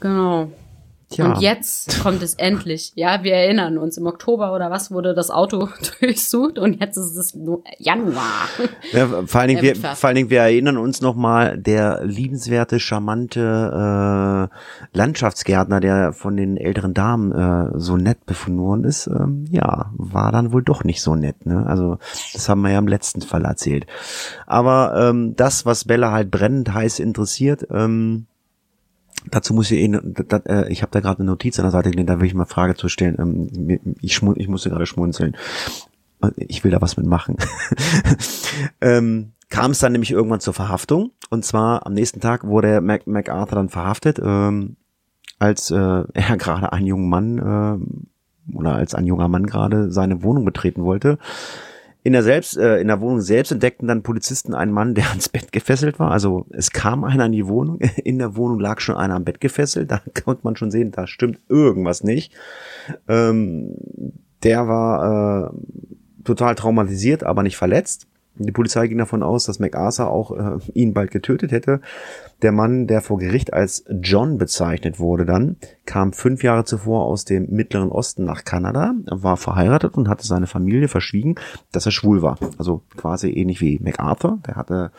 Genau. 0.00 0.50
Tja. 1.12 1.26
Und 1.26 1.42
jetzt 1.42 2.02
kommt 2.02 2.22
es 2.22 2.34
endlich. 2.34 2.92
Ja, 2.94 3.22
wir 3.22 3.34
erinnern 3.34 3.76
uns, 3.76 3.98
im 3.98 4.06
Oktober 4.06 4.54
oder 4.54 4.70
was 4.70 4.90
wurde 4.90 5.14
das 5.14 5.30
Auto 5.30 5.68
durchsucht 6.00 6.58
und 6.58 6.80
jetzt 6.80 6.96
ist 6.96 7.16
es 7.16 7.36
Januar. 7.78 8.48
Ja, 8.92 9.06
vor 9.26 9.40
allen 9.40 9.48
Dingen, 9.48 9.62
wir, 9.62 9.76
vor 9.76 10.08
allen 10.08 10.16
Dingen, 10.16 10.30
wir 10.30 10.40
erinnern 10.40 10.78
uns 10.78 11.02
nochmal, 11.02 11.58
der 11.58 12.00
liebenswerte, 12.04 12.80
charmante 12.80 14.50
äh, 14.50 14.96
Landschaftsgärtner, 14.96 15.80
der 15.80 16.12
von 16.14 16.36
den 16.36 16.56
älteren 16.56 16.94
Damen 16.94 17.32
äh, 17.32 17.78
so 17.78 17.96
nett 17.96 18.24
befunden 18.24 18.60
worden 18.60 18.84
ist, 18.84 19.06
ähm, 19.06 19.44
ja, 19.50 19.90
war 19.94 20.32
dann 20.32 20.52
wohl 20.52 20.62
doch 20.62 20.82
nicht 20.82 21.02
so 21.02 21.14
nett. 21.14 21.44
Ne? 21.44 21.66
Also 21.66 21.98
das 22.32 22.48
haben 22.48 22.62
wir 22.62 22.70
ja 22.70 22.78
im 22.78 22.88
letzten 22.88 23.20
Fall 23.20 23.44
erzählt. 23.44 23.86
Aber 24.46 24.94
ähm, 24.96 25.36
das, 25.36 25.66
was 25.66 25.84
Bella 25.84 26.10
halt 26.10 26.30
brennend 26.30 26.72
heiß 26.72 27.00
interessiert, 27.00 27.66
ähm, 27.70 28.26
Dazu 29.30 29.54
muss 29.54 29.70
ich 29.70 29.78
eh, 29.78 30.00
da, 30.28 30.38
äh, 30.46 30.72
ich 30.72 30.82
habe 30.82 30.90
da 30.90 31.00
gerade 31.00 31.20
eine 31.20 31.30
Notiz 31.30 31.58
an 31.58 31.64
der 31.64 31.70
Seite 31.70 31.90
gelesen, 31.90 32.06
da 32.06 32.20
will 32.20 32.26
ich 32.26 32.34
mal 32.34 32.46
Frage 32.46 32.74
zu 32.74 32.88
stellen. 32.88 33.16
Ähm, 33.18 33.96
ich, 34.00 34.14
schmu 34.14 34.34
ich 34.36 34.48
musste 34.48 34.70
gerade 34.70 34.86
schmunzeln. 34.86 35.36
Ich 36.36 36.62
will 36.64 36.70
da 36.70 36.80
was 36.80 36.96
mitmachen. 36.96 37.36
ähm, 38.80 39.32
kam 39.48 39.72
es 39.72 39.80
dann 39.80 39.92
nämlich 39.92 40.10
irgendwann 40.10 40.40
zur 40.40 40.54
Verhaftung. 40.54 41.12
Und 41.30 41.44
zwar 41.44 41.86
am 41.86 41.92
nächsten 41.92 42.20
Tag 42.20 42.46
wurde 42.46 42.80
Mac 42.80 43.06
MacArthur 43.06 43.56
dann 43.56 43.68
verhaftet, 43.68 44.20
ähm, 44.22 44.76
als 45.38 45.70
äh, 45.70 45.76
er 46.14 46.36
gerade 46.36 46.72
einen 46.72 46.86
jungen 46.86 47.08
Mann 47.08 47.38
äh, 47.38 48.56
oder 48.56 48.74
als 48.74 48.94
ein 48.94 49.06
junger 49.06 49.28
Mann 49.28 49.46
gerade 49.46 49.92
seine 49.92 50.22
Wohnung 50.22 50.44
betreten 50.44 50.84
wollte. 50.84 51.18
In 52.04 52.12
der, 52.12 52.24
selbst, 52.24 52.56
äh, 52.56 52.78
in 52.80 52.88
der 52.88 53.00
Wohnung 53.00 53.20
selbst 53.20 53.52
entdeckten 53.52 53.86
dann 53.86 54.02
Polizisten 54.02 54.54
einen 54.54 54.72
Mann, 54.72 54.94
der 54.94 55.08
ans 55.10 55.28
Bett 55.28 55.52
gefesselt 55.52 56.00
war. 56.00 56.10
Also 56.10 56.46
es 56.50 56.72
kam 56.72 57.04
einer 57.04 57.26
in 57.26 57.32
die 57.32 57.46
Wohnung, 57.46 57.78
in 58.04 58.18
der 58.18 58.34
Wohnung 58.36 58.58
lag 58.58 58.80
schon 58.80 58.96
einer 58.96 59.14
am 59.14 59.24
Bett 59.24 59.40
gefesselt. 59.40 59.90
Da 59.90 60.00
konnte 60.24 60.42
man 60.44 60.56
schon 60.56 60.70
sehen, 60.70 60.90
da 60.90 61.06
stimmt 61.06 61.40
irgendwas 61.48 62.02
nicht. 62.02 62.34
Ähm, 63.08 63.76
der 64.42 64.66
war 64.66 65.52
äh, 65.52 66.24
total 66.24 66.56
traumatisiert, 66.56 67.22
aber 67.22 67.42
nicht 67.42 67.56
verletzt. 67.56 68.08
Die 68.36 68.52
Polizei 68.52 68.88
ging 68.88 68.98
davon 68.98 69.22
aus, 69.22 69.44
dass 69.44 69.58
MacArthur 69.58 70.10
auch 70.10 70.30
äh, 70.32 70.58
ihn 70.72 70.94
bald 70.94 71.10
getötet 71.10 71.52
hätte. 71.52 71.80
Der 72.40 72.50
Mann, 72.52 72.86
der 72.86 73.02
vor 73.02 73.18
Gericht 73.18 73.52
als 73.52 73.84
John 74.00 74.38
bezeichnet 74.38 74.98
wurde 74.98 75.26
dann, 75.26 75.56
kam 75.84 76.12
fünf 76.12 76.42
Jahre 76.42 76.64
zuvor 76.64 77.04
aus 77.04 77.24
dem 77.24 77.50
Mittleren 77.50 77.90
Osten 77.90 78.24
nach 78.24 78.44
Kanada, 78.44 78.94
war 79.06 79.36
verheiratet 79.36 79.96
und 79.96 80.08
hatte 80.08 80.26
seine 80.26 80.46
Familie 80.46 80.88
verschwiegen, 80.88 81.34
dass 81.72 81.86
er 81.86 81.92
schwul 81.92 82.22
war. 82.22 82.38
Also 82.58 82.82
quasi 82.96 83.30
ähnlich 83.30 83.60
wie 83.60 83.78
MacArthur. 83.80 84.38
Der 84.46 84.56
hatte 84.56 84.92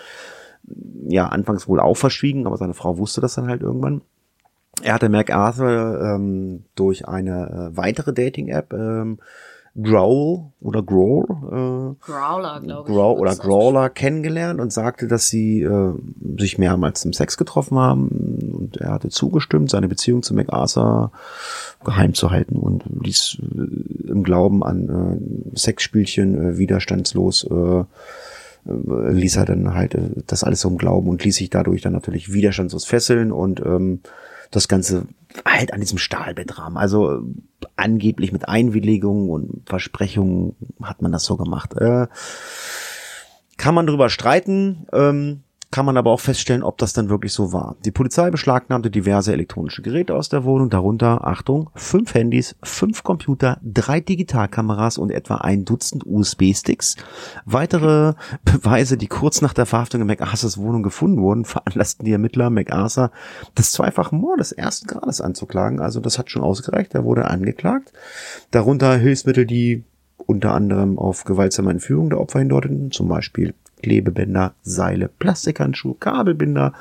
ja 1.08 1.28
anfangs 1.28 1.68
wohl 1.68 1.80
auch 1.80 1.98
verschwiegen, 1.98 2.46
aber 2.46 2.58
seine 2.58 2.74
Frau 2.74 2.98
wusste 2.98 3.20
das 3.20 3.36
dann 3.36 3.48
halt 3.48 3.62
irgendwann. 3.62 4.02
Er 4.82 4.94
hatte 4.94 5.10
MacArthur 5.10 6.02
ähm, 6.02 6.66
durch 6.76 7.08
eine 7.08 7.72
äh, 7.74 7.78
weitere 7.78 8.14
Dating-App, 8.14 8.74
ähm, 8.74 9.20
Growl 9.82 10.52
oder 10.62 10.84
Growl, 10.84 11.24
äh, 11.24 12.06
Growler, 12.06 12.62
glaube 12.62 12.90
ich. 12.90 12.96
Grow 12.96 13.20
oder 13.20 13.36
Grawler 13.36 13.90
kennengelernt 13.90 14.62
und 14.62 14.72
sagte, 14.72 15.08
dass 15.08 15.30
sie 15.30 15.62
äh, 15.62 15.94
sich 16.38 16.60
mehrmals 16.60 17.02
zum 17.02 17.12
Sex 17.12 17.38
getroffen 17.38 17.80
haben 17.80 18.54
und 18.54 18.78
er 18.78 18.92
hatte 18.92 19.10
zugestimmt, 19.10 19.72
seine 19.72 19.88
Beziehung 19.88 20.22
zu 20.22 20.36
MacArthur 20.36 21.12
geheim 21.84 22.14
zu 22.14 22.30
halten 22.30 22.58
und 22.58 22.84
ließ 23.04 23.38
äh, 23.42 24.12
im 24.12 24.24
Glauben 24.24 24.64
an 24.64 25.50
äh, 25.54 25.58
Sexspielchen 25.58 26.52
äh, 26.52 26.58
widerstandslos 26.60 27.44
äh, 27.50 27.80
äh, 27.80 29.12
ließ 29.12 29.38
er 29.38 29.46
dann 29.46 29.74
halt 29.74 29.96
äh, 29.96 30.10
das 30.28 30.44
alles 30.44 30.62
so 30.62 30.70
im 30.70 30.78
Glauben 30.78 31.10
und 31.10 31.24
ließ 31.24 31.36
sich 31.36 31.50
dadurch 31.50 31.82
dann 31.82 31.94
natürlich 31.94 32.32
widerstandslos 32.32 32.86
fesseln 32.86 33.32
und 33.32 33.60
ähm, 33.60 34.02
das 34.54 34.68
Ganze 34.68 35.08
halt 35.46 35.74
an 35.74 35.80
diesem 35.80 35.98
Stahlbettrahmen. 35.98 36.78
Also 36.78 37.12
äh, 37.12 37.22
angeblich 37.76 38.32
mit 38.32 38.48
Einwilligung 38.48 39.30
und 39.30 39.68
Versprechungen 39.68 40.56
hat 40.82 41.02
man 41.02 41.12
das 41.12 41.26
so 41.26 41.38
gemacht. 41.38 41.74
Äh, 41.76 42.08
kann 43.58 43.76
man 43.76 43.88
drüber 43.88 44.10
streiten, 44.10 44.88
ähm, 44.94 45.44
kann 45.74 45.88
man 45.88 45.98
aber 45.98 46.12
auch 46.12 46.20
feststellen, 46.20 46.62
ob 46.62 46.78
das 46.78 46.94
dann 46.94 47.10
wirklich 47.10 47.34
so 47.34 47.52
war. 47.52 47.76
Die 47.84 47.90
Polizei 47.90 48.30
beschlagnahmte 48.30 48.92
diverse 48.92 49.34
elektronische 49.34 49.82
Geräte 49.82 50.14
aus 50.14 50.30
der 50.30 50.44
Wohnung, 50.44 50.70
darunter, 50.70 51.26
Achtung, 51.26 51.72
fünf 51.74 52.14
Handys, 52.14 52.56
fünf 52.62 53.02
Computer, 53.02 53.58
drei 53.64 54.00
Digitalkameras 54.00 55.00
und 55.00 55.10
etwa 55.10 55.38
ein 55.38 55.66
Dutzend 55.66 56.06
USB-Sticks. 56.06 56.96
Weitere 57.46 58.14
Beweise, 58.46 58.98
die 58.98 59.08
kurz 59.08 59.42
nach 59.42 59.56
der 59.56 59.66
Verhaftung 59.66 60.02
in 60.02 60.06
MacArthurs 60.06 60.60
Wohnung 60.60 60.84
gefunden 60.84 61.20
wurden, 61.24 61.44
veranlassten 61.46 62.06
die 62.06 62.12
Ermittler 62.12 62.52
MacArthur 62.52 63.10
des 63.58 63.72
zweifachen 63.72 64.20
Mordes 64.20 64.52
ersten 64.52 64.86
Grades 64.86 65.22
anzuklagen. 65.22 65.80
Also 65.80 66.00
das 66.00 66.20
hat 66.20 66.30
schon 66.30 66.44
ausgereicht, 66.44 66.94
er 66.94 67.04
wurde 67.04 67.26
angeklagt. 67.26 67.94
Darunter 68.52 68.96
Hilfsmittel, 68.96 69.48
die 69.48 69.86
unter 70.18 70.54
anderem 70.54 71.00
auf 71.00 71.24
gewaltsame 71.24 71.72
Entführung 71.72 72.12
der 72.12 72.20
Opfer 72.20 72.38
hindeuteten, 72.38 72.92
zum 72.92 73.08
Beispiel 73.08 73.56
Klebebänder, 73.84 74.56
Seile, 74.64 75.08
Plastikhandschuhe, 75.08 75.96
Kabelbinder, 76.00 76.74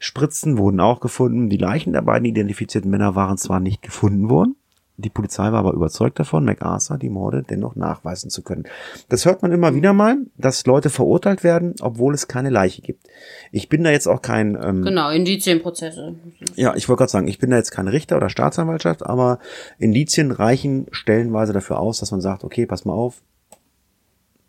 Spritzen 0.00 0.58
wurden 0.58 0.80
auch 0.80 1.00
gefunden. 1.00 1.48
Die 1.48 1.56
Leichen 1.56 1.92
der 1.92 2.02
beiden 2.02 2.26
identifizierten 2.26 2.90
Männer 2.90 3.14
waren 3.14 3.38
zwar 3.38 3.60
nicht 3.60 3.82
gefunden 3.82 4.28
worden, 4.28 4.56
die 4.96 5.10
Polizei 5.10 5.50
war 5.50 5.54
aber 5.54 5.72
überzeugt 5.72 6.20
davon, 6.20 6.44
MacArthur 6.44 6.98
die 6.98 7.08
Morde 7.08 7.42
dennoch 7.42 7.74
nachweisen 7.74 8.30
zu 8.30 8.42
können. 8.42 8.64
Das 9.08 9.24
hört 9.24 9.42
man 9.42 9.50
immer 9.50 9.74
wieder 9.74 9.92
mal, 9.92 10.18
dass 10.38 10.66
Leute 10.66 10.88
verurteilt 10.88 11.42
werden, 11.42 11.74
obwohl 11.80 12.14
es 12.14 12.28
keine 12.28 12.50
Leiche 12.50 12.80
gibt. 12.80 13.08
Ich 13.50 13.68
bin 13.68 13.82
da 13.82 13.90
jetzt 13.90 14.06
auch 14.06 14.22
kein 14.22 14.56
ähm, 14.62 14.82
Genau, 14.82 15.10
Indizienprozesse. 15.10 16.14
ja, 16.54 16.76
ich 16.76 16.88
wollte 16.88 16.98
gerade 16.98 17.10
sagen, 17.10 17.26
ich 17.26 17.40
bin 17.40 17.50
da 17.50 17.56
jetzt 17.56 17.72
kein 17.72 17.88
Richter 17.88 18.16
oder 18.16 18.28
Staatsanwaltschaft, 18.28 19.04
aber 19.04 19.40
Indizien 19.78 20.30
reichen 20.30 20.86
stellenweise 20.92 21.52
dafür 21.52 21.80
aus, 21.80 21.98
dass 21.98 22.12
man 22.12 22.20
sagt, 22.20 22.44
okay, 22.44 22.64
pass 22.64 22.84
mal 22.84 22.92
auf, 22.92 23.20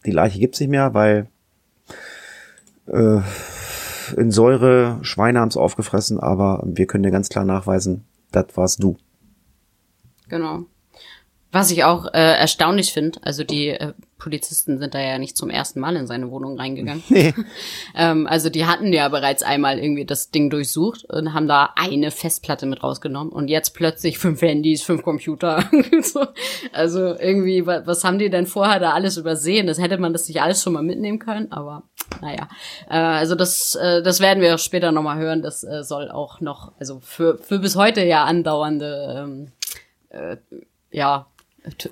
die 0.06 0.12
Leiche 0.12 0.38
gibt's 0.38 0.60
nicht 0.60 0.70
mehr, 0.70 0.94
weil 0.94 1.28
äh, 2.88 3.22
in 4.16 4.32
Säure 4.32 5.00
Schweine 5.02 5.40
haben's 5.40 5.58
aufgefressen, 5.58 6.20
aber 6.20 6.64
wir 6.66 6.86
können 6.88 7.04
dir 7.04 7.12
ganz 7.12 7.30
klar 7.30 7.46
nachweisen, 7.46 8.06
das 8.32 8.48
warst 8.56 8.84
du. 8.84 8.98
Genau. 10.30 10.66
Was 11.52 11.72
ich 11.72 11.84
auch 11.84 12.06
äh, 12.14 12.38
erstaunlich 12.38 12.94
finde, 12.94 13.20
also 13.24 13.44
die 13.44 13.70
äh, 13.70 13.94
Polizisten 14.18 14.80
sind 14.80 14.94
da 14.94 15.00
ja 15.00 15.18
nicht 15.18 15.36
zum 15.36 15.50
ersten 15.50 15.80
Mal 15.80 15.96
in 15.96 16.08
seine 16.08 16.32
Wohnung 16.32 16.58
reingegangen. 16.58 17.04
ähm, 17.96 18.28
also 18.28 18.50
die 18.50 18.66
hatten 18.66 18.94
ja 18.94 19.10
bereits 19.10 19.44
einmal 19.44 19.78
irgendwie 19.80 20.06
das 20.06 20.32
Ding 20.32 20.50
durchsucht 20.50 21.06
und 21.06 21.34
haben 21.34 21.48
da 21.48 21.72
eine 21.76 22.12
Festplatte 22.12 22.66
mit 22.66 22.82
rausgenommen 22.84 23.32
und 23.34 23.50
jetzt 23.50 23.72
plötzlich 23.74 24.18
fünf 24.18 24.42
Handys, 24.42 24.84
fünf 24.84 25.04
Computer. 25.04 25.64
so. 26.02 26.26
Also 26.72 27.00
irgendwie, 27.20 27.66
wa- 27.66 27.84
was 27.86 28.04
haben 28.04 28.20
die 28.20 28.30
denn 28.30 28.46
vorher 28.48 28.80
da 28.80 28.92
alles 28.94 29.18
übersehen? 29.18 29.68
Das 29.68 29.80
hätte 29.80 29.98
man 29.98 30.14
das 30.14 30.28
nicht 30.28 30.42
alles 30.42 30.64
schon 30.64 30.74
mal 30.74 30.84
mitnehmen 30.84 31.20
können, 31.20 31.52
aber 31.52 31.84
naja. 32.22 32.48
Äh, 32.90 32.96
also 32.98 33.36
das, 33.36 33.76
äh, 33.76 34.02
das 34.02 34.20
werden 34.22 34.42
wir 34.42 34.58
später 34.58 34.92
nochmal 34.92 35.18
hören. 35.18 35.42
Das 35.42 35.64
äh, 35.64 35.84
soll 35.84 36.10
auch 36.10 36.40
noch, 36.42 36.72
also 36.80 37.00
für, 37.02 37.38
für 37.38 37.60
bis 37.60 37.76
heute 37.76 38.04
ja 38.04 38.24
andauernde 38.24 39.26
ähm, 39.26 39.52
äh, 40.10 40.38
ja, 40.92 41.28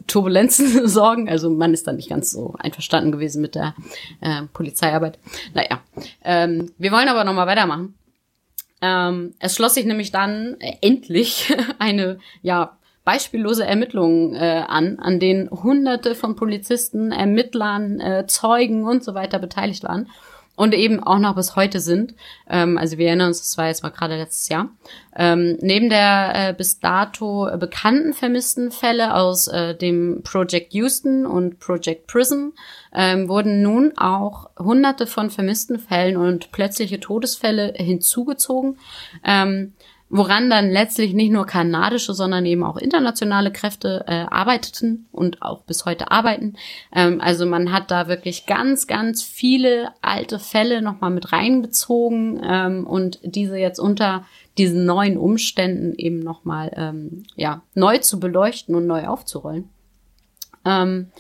Turbulenzen 0.08 0.88
sorgen. 0.88 1.30
Also 1.30 1.50
man 1.50 1.74
ist 1.74 1.88
da 1.88 1.94
nicht 1.94 2.10
ganz 2.10 2.32
so 2.32 2.56
einverstanden 2.58 3.12
gewesen 3.12 3.42
mit 3.42 3.56
der 3.56 3.76
äh, 4.22 4.44
Polizeiarbeit. 4.54 5.20
Naja, 5.54 5.82
ähm, 6.24 6.72
wir 6.78 6.92
wollen 6.92 7.08
aber 7.08 7.24
noch 7.24 7.34
mal 7.34 7.48
weitermachen. 7.48 7.96
Ähm, 8.82 9.34
es 9.40 9.56
schloss 9.56 9.76
sich 9.76 9.86
nämlich 9.86 10.12
dann 10.12 10.58
äh, 10.60 10.74
endlich 10.82 11.56
eine, 11.80 12.20
ja, 12.42 12.78
beispiellose 13.06 13.66
Ermittlung 13.66 14.34
äh, 14.34 14.64
an, 14.68 15.00
an 15.00 15.20
denen 15.20 15.50
hunderte 15.52 16.16
von 16.16 16.36
Polizisten, 16.36 17.12
Ermittlern, 17.12 18.00
äh, 18.00 18.26
Zeugen 18.28 18.86
und 18.86 19.04
so 19.04 19.14
weiter 19.14 19.40
beteiligt 19.40 19.84
waren 19.84 20.08
und 20.56 20.74
eben 20.74 21.02
auch 21.02 21.18
noch 21.20 21.36
bis 21.36 21.56
heute 21.56 21.80
sind. 21.80 22.14
Ähm, 22.48 22.78
also 22.78 22.98
wir 22.98 23.08
erinnern 23.08 23.30
uns, 23.30 23.40
das 23.40 23.58
war 23.58 23.68
jetzt 23.68 23.84
mal 23.84 23.90
gerade 23.90 24.18
letztes 24.18 24.50
Jahr. 24.50 24.70
Ähm, 25.16 25.58
neben 25.62 25.90
der 25.90 26.50
äh, 26.50 26.54
bis 26.54 26.80
dato 26.80 27.50
bekannten 27.58 28.14
vermissten 28.14 28.72
Fälle 28.72 29.16
aus 29.16 29.48
äh, 29.48 29.76
dem 29.76 30.22
Project 30.24 30.74
Houston 30.74 31.26
und 31.26 31.60
Project 31.60 32.08
Prism 32.08 32.50
ähm, 32.94 33.28
wurden 33.30 33.62
nun 33.62 33.98
auch 33.98 34.50
hunderte 34.60 35.08
von 35.08 35.30
vermissten 35.32 35.80
Fällen 35.80 36.18
und 36.18 36.52
plötzliche 36.52 37.00
Todesfälle 37.00 37.74
hinzugezogen. 37.76 38.78
Ähm, 39.24 39.74
woran 40.10 40.50
dann 40.50 40.70
letztlich 40.70 41.14
nicht 41.14 41.32
nur 41.32 41.46
kanadische, 41.46 42.14
sondern 42.14 42.46
eben 42.46 42.64
auch 42.64 42.78
internationale 42.78 43.52
Kräfte 43.52 44.06
äh, 44.08 44.26
arbeiteten 44.30 45.08
und 45.12 45.42
auch 45.42 45.64
bis 45.64 45.86
heute 45.86 46.12
arbeiten. 46.12 46.56
Ähm, 46.94 47.20
also 47.20 47.46
man 47.46 47.72
hat 47.72 47.90
da 47.90 48.08
wirklich 48.08 48.46
ganz, 48.46 48.88
ganz 48.88 49.24
viele 49.24 49.90
alte 50.02 50.38
Fälle 50.40 50.82
nochmal 50.82 51.10
mit 51.10 51.32
reinbezogen 51.32 52.42
ähm, 52.44 52.86
und 52.86 53.20
diese 53.24 53.58
jetzt 53.58 53.80
unter 53.80 54.26
diesen 54.58 54.86
neuen 54.86 55.18
Umständen 55.18 55.96
eben 55.98 56.20
nochmal 56.20 56.72
ähm, 56.76 57.24
ja, 57.36 57.64
neu 57.74 57.98
zu 57.98 58.20
beleuchten 58.20 58.76
und 58.76 58.86
neu 58.86 59.08
aufzurollen. 59.08 59.70
Ähm, 60.66 61.12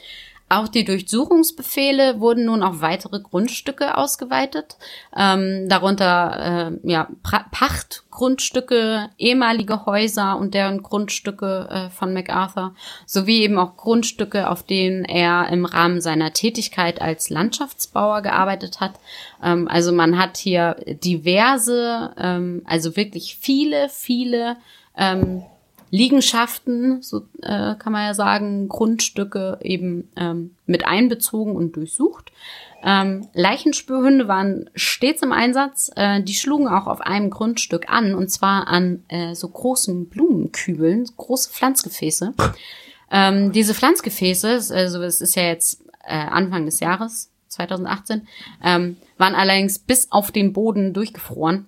Auch 0.53 0.67
die 0.67 0.85
Durchsuchungsbefehle 0.85 2.19
wurden 2.19 2.45
nun 2.45 2.61
auf 2.61 2.81
weitere 2.81 3.19
Grundstücke 3.19 3.97
ausgeweitet, 3.97 4.77
ähm, 5.17 5.67
darunter 5.67 6.71
äh, 6.83 6.87
ja, 6.87 7.07
Pachtgrundstücke, 7.23 9.09
ehemalige 9.17 9.87
Häuser 9.87 10.37
und 10.37 10.53
deren 10.53 10.83
Grundstücke 10.83 11.69
äh, 11.71 11.89
von 11.89 12.13
MacArthur, 12.13 12.75
sowie 13.07 13.41
eben 13.41 13.57
auch 13.57 13.77
Grundstücke, 13.77 14.47
auf 14.47 14.61
denen 14.61 15.05
er 15.05 15.49
im 15.49 15.65
Rahmen 15.65 16.01
seiner 16.01 16.33
Tätigkeit 16.33 17.01
als 17.01 17.31
Landschaftsbauer 17.31 18.21
gearbeitet 18.21 18.79
hat. 18.79 18.93
Ähm, 19.43 19.67
also 19.67 19.91
man 19.91 20.19
hat 20.19 20.37
hier 20.37 20.75
diverse, 20.85 22.13
ähm, 22.15 22.61
also 22.65 22.95
wirklich 22.95 23.37
viele, 23.41 23.89
viele 23.89 24.57
ähm, 24.95 25.41
Liegenschaften, 25.93 27.03
so 27.03 27.27
äh, 27.43 27.75
kann 27.75 27.93
man 27.93 28.07
ja 28.07 28.15
sagen, 28.15 28.67
Grundstücke 28.67 29.59
eben 29.61 30.09
ähm, 30.15 30.55
mit 30.65 30.87
einbezogen 30.87 31.55
und 31.55 31.75
durchsucht. 31.75 32.31
Ähm, 32.83 33.27
Leichenspürhunde 33.33 34.27
waren 34.27 34.71
stets 34.73 35.21
im 35.21 35.31
Einsatz. 35.31 35.91
Äh, 35.95 36.23
die 36.23 36.33
schlugen 36.33 36.67
auch 36.67 36.87
auf 36.87 36.99
einem 37.01 37.29
Grundstück 37.29 37.91
an, 37.91 38.15
und 38.15 38.29
zwar 38.29 38.67
an 38.69 39.03
äh, 39.07 39.35
so 39.35 39.47
großen 39.47 40.09
Blumenkübeln, 40.09 41.05
große 41.15 41.51
Pflanzgefäße. 41.51 42.33
Ähm, 43.15 43.51
diese 43.51 43.75
Pflanzgefäße, 43.75 44.73
also 44.73 45.03
es 45.03 45.21
ist 45.21 45.35
ja 45.35 45.43
jetzt 45.43 45.83
äh, 46.03 46.15
Anfang 46.15 46.65
des 46.65 46.79
Jahres, 46.79 47.29
2018, 47.49 48.27
ähm, 48.63 48.97
waren 49.19 49.35
allerdings 49.35 49.77
bis 49.77 50.11
auf 50.11 50.31
den 50.31 50.51
Boden 50.51 50.93
durchgefroren, 50.93 51.67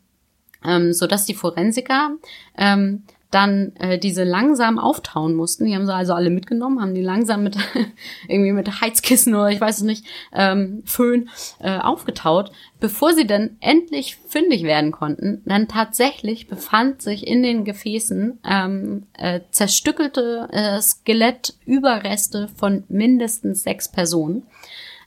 ähm, 0.63 0.91
so 0.91 1.05
dass 1.05 1.27
die 1.27 1.35
Forensiker 1.35 2.15
ähm, 2.57 3.03
dann 3.31 3.75
äh, 3.77 3.97
diese 3.97 4.23
langsam 4.23 4.79
auftauen 4.79 5.35
mussten. 5.35 5.65
Die 5.65 5.75
haben 5.75 5.85
sie 5.85 5.93
also 5.93 6.13
alle 6.13 6.29
mitgenommen, 6.29 6.81
haben 6.81 6.93
die 6.93 7.01
langsam 7.01 7.43
mit 7.43 7.57
irgendwie 8.27 8.51
mit 8.51 8.81
Heizkissen 8.81 9.35
oder 9.35 9.49
ich 9.49 9.59
weiß 9.59 9.77
es 9.77 9.83
nicht, 9.83 10.05
ähm, 10.33 10.83
Föhn 10.85 11.29
äh, 11.59 11.77
aufgetaut, 11.77 12.51
bevor 12.79 13.13
sie 13.13 13.27
dann 13.27 13.57
endlich 13.59 14.17
fündig 14.27 14.63
werden 14.63 14.91
konnten. 14.91 15.41
Dann 15.45 15.67
tatsächlich 15.67 16.47
befand 16.47 17.01
sich 17.01 17.27
in 17.27 17.43
den 17.43 17.65
Gefäßen 17.65 18.39
ähm, 18.47 19.03
äh, 19.13 19.41
zerstückelte 19.51 20.47
äh, 20.51 20.81
Skelettüberreste 20.81 22.49
von 22.55 22.83
mindestens 22.87 23.63
sechs 23.63 23.91
Personen. 23.91 24.43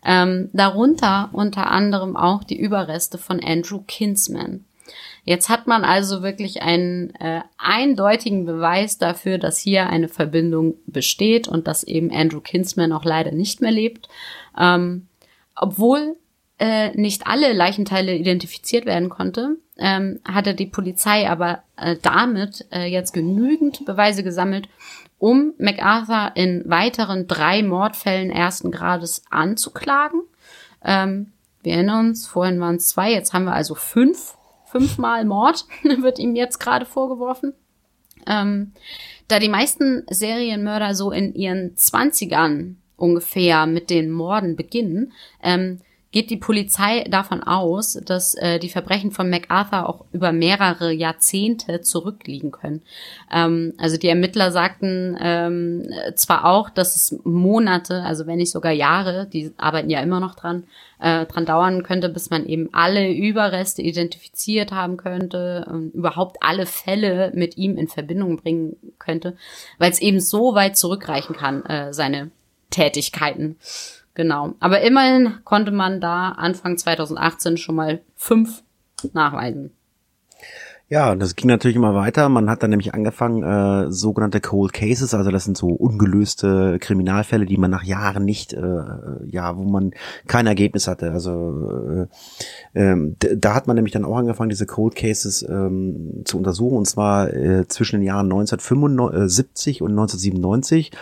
Ähm, 0.04 0.50
darunter 0.52 1.30
unter 1.32 1.70
anderem 1.70 2.16
auch 2.16 2.44
die 2.44 2.58
Überreste 2.58 3.18
von 3.18 3.42
Andrew 3.42 3.82
Kinsman. 3.86 4.64
Jetzt 5.28 5.50
hat 5.50 5.66
man 5.66 5.84
also 5.84 6.22
wirklich 6.22 6.62
einen 6.62 7.14
äh, 7.16 7.42
eindeutigen 7.58 8.46
Beweis 8.46 8.96
dafür, 8.96 9.36
dass 9.36 9.58
hier 9.58 9.90
eine 9.90 10.08
Verbindung 10.08 10.76
besteht 10.86 11.48
und 11.48 11.68
dass 11.68 11.84
eben 11.84 12.10
Andrew 12.10 12.40
Kinsman 12.40 12.92
auch 12.92 13.04
leider 13.04 13.32
nicht 13.32 13.60
mehr 13.60 13.70
lebt. 13.70 14.08
Ähm, 14.58 15.06
obwohl 15.54 16.16
äh, 16.58 16.96
nicht 16.98 17.26
alle 17.26 17.52
Leichenteile 17.52 18.16
identifiziert 18.16 18.86
werden 18.86 19.10
konnte, 19.10 19.58
ähm, 19.76 20.18
hatte 20.26 20.54
die 20.54 20.64
Polizei 20.64 21.28
aber 21.28 21.62
äh, 21.76 21.96
damit 22.00 22.64
äh, 22.72 22.86
jetzt 22.86 23.12
genügend 23.12 23.84
Beweise 23.84 24.22
gesammelt, 24.22 24.70
um 25.18 25.52
MacArthur 25.58 26.32
in 26.36 26.62
weiteren 26.64 27.26
drei 27.26 27.62
Mordfällen 27.62 28.30
ersten 28.30 28.70
Grades 28.70 29.24
anzuklagen. 29.28 30.22
Ähm, 30.82 31.32
wir 31.62 31.74
erinnern 31.74 32.06
uns, 32.06 32.26
vorhin 32.26 32.58
waren 32.60 32.76
es 32.76 32.88
zwei, 32.88 33.12
jetzt 33.12 33.34
haben 33.34 33.44
wir 33.44 33.52
also 33.52 33.74
fünf 33.74 34.37
fünfmal 34.70 35.24
Mord 35.24 35.66
wird 35.82 36.18
ihm 36.18 36.36
jetzt 36.36 36.58
gerade 36.58 36.86
vorgeworfen. 36.86 37.54
Ähm, 38.26 38.72
da 39.28 39.38
die 39.38 39.48
meisten 39.48 40.04
Serienmörder 40.10 40.94
so 40.94 41.10
in 41.10 41.34
ihren 41.34 41.76
Zwanzigern 41.76 42.76
ungefähr 42.96 43.66
mit 43.66 43.90
den 43.90 44.10
Morden 44.10 44.56
beginnen, 44.56 45.12
ähm, 45.42 45.80
geht 46.10 46.30
die 46.30 46.38
Polizei 46.38 47.04
davon 47.04 47.42
aus, 47.42 47.92
dass 48.04 48.34
äh, 48.34 48.58
die 48.58 48.70
Verbrechen 48.70 49.10
von 49.10 49.28
MacArthur 49.28 49.88
auch 49.88 50.04
über 50.12 50.32
mehrere 50.32 50.90
Jahrzehnte 50.90 51.82
zurückliegen 51.82 52.50
können. 52.50 52.82
Ähm, 53.30 53.74
also 53.76 53.98
die 53.98 54.08
Ermittler 54.08 54.50
sagten 54.50 55.18
ähm, 55.20 55.90
zwar 56.14 56.46
auch, 56.46 56.70
dass 56.70 56.96
es 56.96 57.18
Monate, 57.24 58.02
also 58.02 58.26
wenn 58.26 58.38
nicht 58.38 58.52
sogar 58.52 58.72
Jahre, 58.72 59.26
die 59.26 59.52
arbeiten 59.58 59.90
ja 59.90 60.00
immer 60.00 60.18
noch 60.18 60.34
dran, 60.34 60.64
äh, 60.98 61.26
dran 61.26 61.44
dauern 61.44 61.82
könnte, 61.82 62.08
bis 62.08 62.30
man 62.30 62.46
eben 62.46 62.70
alle 62.72 63.12
Überreste 63.12 63.82
identifiziert 63.82 64.72
haben 64.72 64.96
könnte, 64.96 65.66
und 65.68 65.90
überhaupt 65.90 66.38
alle 66.40 66.64
Fälle 66.64 67.32
mit 67.34 67.58
ihm 67.58 67.76
in 67.76 67.88
Verbindung 67.88 68.38
bringen 68.38 68.76
könnte, 68.98 69.36
weil 69.78 69.90
es 69.90 70.00
eben 70.00 70.20
so 70.20 70.54
weit 70.54 70.78
zurückreichen 70.78 71.36
kann, 71.36 71.64
äh, 71.66 71.92
seine 71.92 72.30
Tätigkeiten. 72.70 73.56
Genau. 74.18 74.54
Aber 74.58 74.80
immerhin 74.80 75.44
konnte 75.44 75.70
man 75.70 76.00
da 76.00 76.30
Anfang 76.30 76.76
2018 76.76 77.56
schon 77.56 77.76
mal 77.76 78.00
fünf 78.16 78.64
nachweisen. 79.12 79.70
Ja, 80.90 81.14
das 81.14 81.36
ging 81.36 81.48
natürlich 81.48 81.76
immer 81.76 81.94
weiter. 81.94 82.30
Man 82.30 82.48
hat 82.48 82.62
dann 82.62 82.70
nämlich 82.70 82.94
angefangen, 82.94 83.42
äh, 83.42 83.92
sogenannte 83.92 84.40
Cold 84.40 84.72
Cases, 84.72 85.12
also 85.12 85.30
das 85.30 85.44
sind 85.44 85.54
so 85.54 85.66
ungelöste 85.66 86.78
Kriminalfälle, 86.78 87.44
die 87.44 87.58
man 87.58 87.70
nach 87.70 87.84
Jahren 87.84 88.24
nicht, 88.24 88.54
äh, 88.54 88.84
ja, 89.26 89.54
wo 89.58 89.64
man 89.64 89.90
kein 90.26 90.46
Ergebnis 90.46 90.88
hatte. 90.88 91.12
Also 91.12 92.06
äh, 92.72 92.80
äh, 92.80 93.14
da 93.36 93.54
hat 93.54 93.66
man 93.66 93.76
nämlich 93.76 93.92
dann 93.92 94.06
auch 94.06 94.16
angefangen, 94.16 94.48
diese 94.48 94.64
Cold 94.64 94.96
Cases 94.96 95.42
ähm, 95.46 96.22
zu 96.24 96.38
untersuchen, 96.38 96.78
und 96.78 96.86
zwar 96.86 97.34
äh, 97.34 97.68
zwischen 97.68 97.96
den 98.00 98.06
Jahren 98.06 98.24
1975 98.24 99.82
und 99.82 99.90
1997 99.90 100.92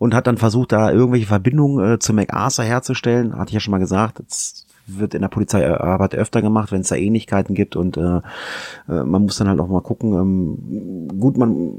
und 0.00 0.12
hat 0.12 0.26
dann 0.26 0.38
versucht, 0.38 0.72
da 0.72 0.90
irgendwelche 0.90 1.26
Verbindungen 1.26 1.94
äh, 1.94 1.98
zu 2.00 2.12
MacArthur 2.12 2.64
herzustellen. 2.64 3.38
Hatte 3.38 3.50
ich 3.50 3.54
ja 3.54 3.60
schon 3.60 3.70
mal 3.70 3.78
gesagt. 3.78 4.18
Das, 4.26 4.66
wird 4.98 5.14
in 5.14 5.22
der 5.22 5.28
Polizeiarbeit 5.28 6.14
öfter 6.14 6.42
gemacht, 6.42 6.72
wenn 6.72 6.80
es 6.80 6.88
da 6.88 6.96
Ähnlichkeiten 6.96 7.54
gibt 7.54 7.76
und 7.76 7.96
äh, 7.96 8.20
äh, 8.88 9.04
man 9.04 9.22
muss 9.22 9.38
dann 9.38 9.48
halt 9.48 9.60
auch 9.60 9.68
mal 9.68 9.82
gucken. 9.82 10.14
Ähm, 10.14 11.18
gut, 11.18 11.36
man, 11.36 11.74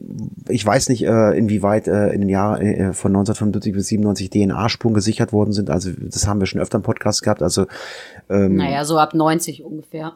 ich 0.49 0.65
weiß 0.65 0.89
nicht, 0.89 1.05
äh, 1.05 1.37
inwieweit 1.37 1.87
äh, 1.87 2.09
in 2.09 2.21
den 2.21 2.29
Jahren 2.29 2.61
äh, 2.61 2.93
von 2.93 3.11
1975 3.11 3.73
bis 3.73 3.87
97 3.87 4.29
DNA-Spuren 4.29 4.93
gesichert 4.93 5.33
worden 5.33 5.51
sind. 5.51 5.69
Also 5.69 5.91
das 5.91 6.27
haben 6.27 6.39
wir 6.39 6.47
schon 6.47 6.61
öfter 6.61 6.77
im 6.77 6.83
Podcast 6.83 7.23
gehabt. 7.23 7.41
Also 7.41 7.65
ähm, 8.29 8.55
naja, 8.55 8.85
so 8.85 8.97
ab 8.97 9.13
90 9.13 9.63
ungefähr. 9.63 10.13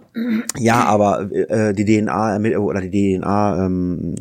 Ja, 0.57 0.85
aber 0.85 1.31
äh, 1.31 1.73
die 1.73 1.85
DNA 1.85 2.57
oder 2.57 2.81
die 2.81 3.19
DNA 3.19 3.65
ähm, 3.65 4.15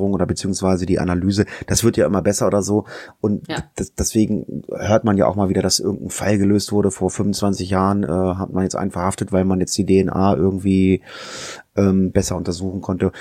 oder 0.00 0.26
beziehungsweise 0.26 0.86
die 0.86 0.98
Analyse, 0.98 1.44
das 1.66 1.84
wird 1.84 1.96
ja 1.96 2.06
immer 2.06 2.22
besser 2.22 2.46
oder 2.46 2.62
so. 2.62 2.84
Und 3.20 3.48
ja. 3.48 3.58
deswegen 3.98 4.64
hört 4.70 5.04
man 5.04 5.16
ja 5.16 5.26
auch 5.26 5.36
mal 5.36 5.48
wieder, 5.48 5.62
dass 5.62 5.80
irgendein 5.80 6.10
Fall 6.10 6.38
gelöst 6.38 6.72
wurde 6.72 6.90
vor 6.90 7.10
25 7.10 7.70
Jahren 7.70 7.89
Jahren 7.90 8.04
äh, 8.04 8.36
hat 8.36 8.52
man 8.52 8.62
jetzt 8.62 8.76
einen 8.76 8.90
verhaftet, 8.90 9.32
weil 9.32 9.44
man 9.44 9.60
jetzt 9.60 9.76
die 9.76 9.86
DNA 9.86 10.36
irgendwie 10.36 11.02
ähm, 11.76 12.12
besser 12.12 12.36
untersuchen 12.36 12.80
konnte. 12.80 13.12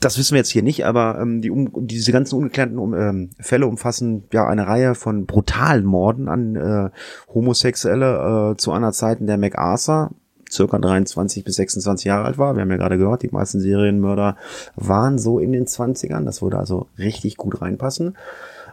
Das 0.00 0.18
wissen 0.18 0.34
wir 0.34 0.38
jetzt 0.38 0.50
hier 0.50 0.62
nicht, 0.62 0.84
aber 0.84 1.18
ähm, 1.20 1.40
die, 1.40 1.50
um, 1.50 1.70
diese 1.86 2.12
ganzen 2.12 2.36
ungeklärten 2.36 2.78
um, 2.78 2.94
ähm, 2.94 3.30
Fälle 3.40 3.66
umfassen 3.66 4.24
ja 4.32 4.46
eine 4.46 4.66
Reihe 4.66 4.94
von 4.94 5.24
brutalen 5.24 5.84
Morden 5.84 6.28
an 6.28 6.56
äh, 6.56 6.90
Homosexuelle 7.32 8.52
äh, 8.52 8.56
zu 8.56 8.72
einer 8.72 8.92
Zeit, 8.92 9.20
in 9.20 9.26
der 9.26 9.38
MacArthur 9.38 10.10
circa 10.50 10.78
23 10.78 11.42
bis 11.42 11.56
26 11.56 12.04
Jahre 12.04 12.26
alt 12.26 12.38
war. 12.38 12.54
Wir 12.54 12.62
haben 12.62 12.70
ja 12.70 12.76
gerade 12.76 12.98
gehört, 12.98 13.22
die 13.22 13.30
meisten 13.30 13.60
Serienmörder 13.60 14.36
waren 14.76 15.18
so 15.18 15.38
in 15.38 15.52
den 15.52 15.64
20ern. 15.66 16.24
Das 16.24 16.42
würde 16.42 16.58
also 16.58 16.86
richtig 16.98 17.38
gut 17.38 17.62
reinpassen. 17.62 18.16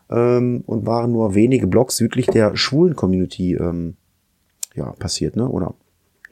Ähm, 0.10 0.64
und 0.68 0.86
waren 0.86 1.14
nur 1.14 1.34
wenige 1.34 1.68
Blocks 1.68 1.96
südlich 1.96 2.28
der 2.28 2.58
schwulen 2.58 2.98
Community 2.98 3.54
ähm, 3.54 3.96
ja, 4.76 4.92
passiert, 4.94 5.36
ne? 5.36 5.48
Oder 5.48 5.74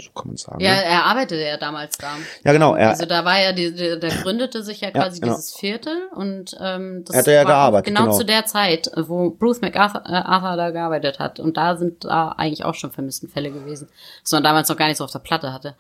so 0.02 0.12
kann 0.12 0.28
man 0.28 0.38
sagen. 0.38 0.62
Ja, 0.62 0.76
ne? 0.76 0.84
er 0.84 1.06
arbeitete 1.06 1.42
ja 1.42 1.58
damals 1.58 1.98
da. 1.98 2.16
Ja, 2.44 2.54
genau. 2.54 2.76
Er, 2.76 2.90
also 2.90 3.06
da 3.06 3.26
war 3.26 3.40
ja, 3.40 3.52
die, 3.52 3.74
die, 3.74 4.00
der 4.00 4.10
gründete 4.10 4.64
sich 4.64 4.82
ja 4.82 4.92
quasi 4.92 5.20
ja, 5.20 5.26
genau. 5.26 5.36
dieses 5.36 5.56
Viertel 5.56 6.08
und 6.16 6.58
ähm, 6.62 7.04
das 7.06 7.16
er 7.16 7.20
hat 7.20 7.28
ja 7.28 7.38
war 7.40 7.46
gearbeitet, 7.46 7.88
genau, 7.88 8.06
genau, 8.06 8.18
zu 8.18 8.26
der 8.26 8.46
Zeit, 8.46 8.90
wo 8.96 9.32
Bruce 9.32 9.62
MacArthur 9.62 10.04
äh, 10.06 10.14
Arthur 10.14 10.56
da 10.56 10.72
gearbeitet 10.72 11.20
hat. 11.20 11.40
Und 11.40 11.58
da 11.58 11.76
sind 11.76 12.06
da 12.06 12.30
eigentlich 12.30 12.64
auch 12.64 12.76
schon 12.76 12.92
vermissten 12.92 13.30
Fälle 13.30 13.52
gewesen, 13.52 13.90
was 14.24 14.32
man 14.32 14.44
damals 14.44 14.70
noch 14.70 14.78
gar 14.78 14.88
nicht 14.88 14.98
so 14.98 15.04
auf 15.04 15.12
der 15.12 15.20
Platte 15.20 15.52
hatte. 15.52 15.76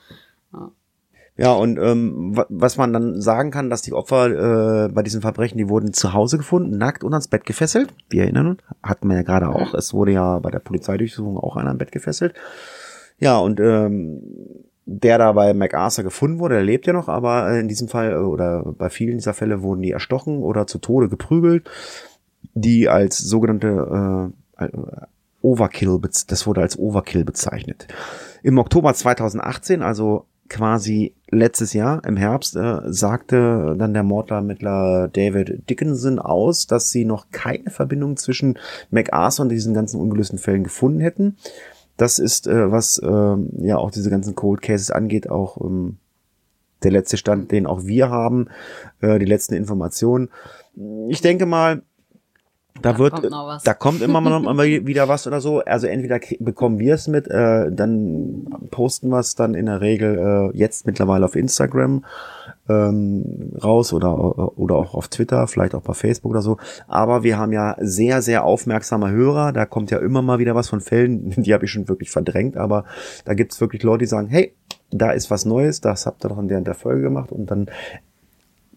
Ja. 0.53 0.71
Ja, 1.39 1.53
und 1.53 1.79
ähm, 1.79 2.37
was 2.49 2.75
man 2.75 2.91
dann 2.91 3.21
sagen 3.21 3.49
kann, 3.49 3.69
dass 3.69 3.81
die 3.81 3.93
Opfer 3.93 4.87
äh, 4.87 4.89
bei 4.89 5.03
diesen 5.03 5.21
Verbrechen, 5.21 5.57
die 5.57 5.69
wurden 5.69 5.93
zu 5.93 6.11
Hause 6.11 6.37
gefunden, 6.37 6.77
nackt 6.77 7.01
und 7.01 7.13
ans 7.13 7.29
Bett 7.29 7.45
gefesselt. 7.45 7.93
Wir 8.09 8.23
erinnern 8.23 8.47
uns, 8.47 8.61
hatten 8.83 9.07
wir 9.07 9.15
ja 9.15 9.21
gerade 9.21 9.47
auch. 9.47 9.73
Es 9.73 9.93
wurde 9.93 10.11
ja 10.11 10.39
bei 10.39 10.51
der 10.51 10.59
Polizeidurchsuchung 10.59 11.37
auch 11.37 11.55
einer 11.55 11.69
am 11.69 11.77
Bett 11.77 11.93
gefesselt. 11.93 12.33
Ja, 13.19 13.37
und 13.37 13.61
ähm, 13.61 14.21
der 14.85 15.17
da 15.17 15.31
bei 15.31 15.53
MacArthur 15.53 16.03
gefunden 16.03 16.39
wurde, 16.39 16.55
der 16.55 16.63
lebt 16.65 16.87
ja 16.87 16.91
noch, 16.91 17.07
aber 17.07 17.57
in 17.57 17.69
diesem 17.69 17.87
Fall 17.87 18.11
äh, 18.11 18.15
oder 18.17 18.73
bei 18.77 18.89
vielen 18.89 19.19
dieser 19.19 19.33
Fälle 19.33 19.61
wurden 19.61 19.81
die 19.81 19.91
erstochen 19.91 20.39
oder 20.39 20.67
zu 20.67 20.77
Tode 20.77 21.07
geprügelt, 21.07 21.69
die 22.53 22.89
als 22.89 23.17
sogenannte 23.17 24.33
äh, 24.57 24.67
Overkill, 25.41 26.01
das 26.27 26.47
wurde 26.47 26.59
als 26.59 26.77
Overkill 26.77 27.23
bezeichnet. 27.23 27.87
Im 28.43 28.57
Oktober 28.57 28.93
2018, 28.93 29.81
also 29.81 30.25
quasi 30.49 31.13
letztes 31.29 31.73
Jahr 31.73 32.03
im 32.05 32.17
Herbst 32.17 32.55
äh, 32.55 32.81
sagte 32.85 33.75
dann 33.77 33.93
der 33.93 34.03
Mordermittler 34.03 35.07
David 35.07 35.69
Dickinson 35.69 36.19
aus, 36.19 36.67
dass 36.67 36.89
sie 36.89 37.05
noch 37.05 37.27
keine 37.31 37.69
Verbindung 37.69 38.17
zwischen 38.17 38.57
MacArthur 38.89 39.43
und 39.43 39.49
diesen 39.49 39.73
ganzen 39.73 39.99
ungelösten 39.99 40.39
Fällen 40.39 40.63
gefunden 40.63 40.99
hätten. 40.99 41.37
Das 41.97 42.17
ist, 42.17 42.47
äh, 42.47 42.71
was 42.71 42.97
äh, 42.97 43.35
ja 43.65 43.77
auch 43.77 43.91
diese 43.91 44.09
ganzen 44.09 44.35
Cold 44.35 44.61
Cases 44.61 44.91
angeht, 44.91 45.29
auch 45.29 45.59
ähm, 45.61 45.97
der 46.83 46.91
letzte 46.91 47.17
Stand, 47.17 47.51
den 47.51 47.65
auch 47.65 47.85
wir 47.85 48.09
haben, 48.09 48.47
äh, 49.01 49.19
die 49.19 49.25
letzten 49.25 49.53
Informationen. 49.53 50.29
Ich 51.09 51.21
denke 51.21 51.45
mal, 51.45 51.83
da, 52.81 52.93
Da 52.93 52.99
wird, 52.99 53.13
kommt 53.13 53.67
da 53.67 53.73
kommt 53.73 54.01
immer 54.01 54.21
mal 54.21 54.39
noch 54.39 54.57
wieder 54.63 55.07
was 55.07 55.27
oder 55.27 55.41
so. 55.41 55.59
Also 55.59 55.87
entweder 55.87 56.19
bekommen 56.39 56.79
wir 56.79 56.95
es 56.95 57.07
mit, 57.07 57.27
äh, 57.27 57.71
dann 57.71 58.47
posten 58.71 59.09
wir 59.09 59.19
es 59.19 59.35
dann 59.35 59.53
in 59.53 59.65
der 59.65 59.81
Regel 59.81 60.51
äh, 60.53 60.57
jetzt 60.57 60.85
mittlerweile 60.85 61.25
auf 61.25 61.35
Instagram 61.35 62.05
ähm, 62.69 63.53
raus 63.61 63.91
oder 63.93 64.57
oder 64.57 64.75
auch 64.75 64.93
auf 64.93 65.07
Twitter, 65.07 65.47
vielleicht 65.47 65.75
auch 65.75 65.81
bei 65.81 65.93
Facebook 65.93 66.31
oder 66.31 66.41
so. 66.41 66.57
Aber 66.87 67.23
wir 67.23 67.37
haben 67.37 67.51
ja 67.51 67.75
sehr 67.79 68.21
sehr 68.21 68.45
aufmerksame 68.45 69.11
Hörer. 69.11 69.51
Da 69.51 69.65
kommt 69.65 69.91
ja 69.91 69.97
immer 69.99 70.21
mal 70.21 70.39
wieder 70.39 70.55
was 70.55 70.69
von 70.69 70.81
Fällen, 70.81 71.31
die 71.37 71.53
habe 71.53 71.65
ich 71.65 71.71
schon 71.71 71.87
wirklich 71.89 72.11
verdrängt. 72.11 72.55
Aber 72.55 72.85
da 73.25 73.33
gibt's 73.33 73.59
wirklich 73.59 73.83
Leute, 73.83 73.99
die 73.99 74.09
sagen, 74.09 74.27
hey, 74.27 74.53
da 74.91 75.11
ist 75.11 75.29
was 75.29 75.45
Neues, 75.45 75.81
das 75.81 76.05
habt 76.05 76.23
ihr 76.25 76.29
doch 76.29 76.39
in 76.39 76.47
der, 76.47 76.59
in 76.59 76.63
der 76.63 76.75
Folge 76.75 77.01
gemacht 77.01 77.31
und 77.31 77.51
dann 77.51 77.69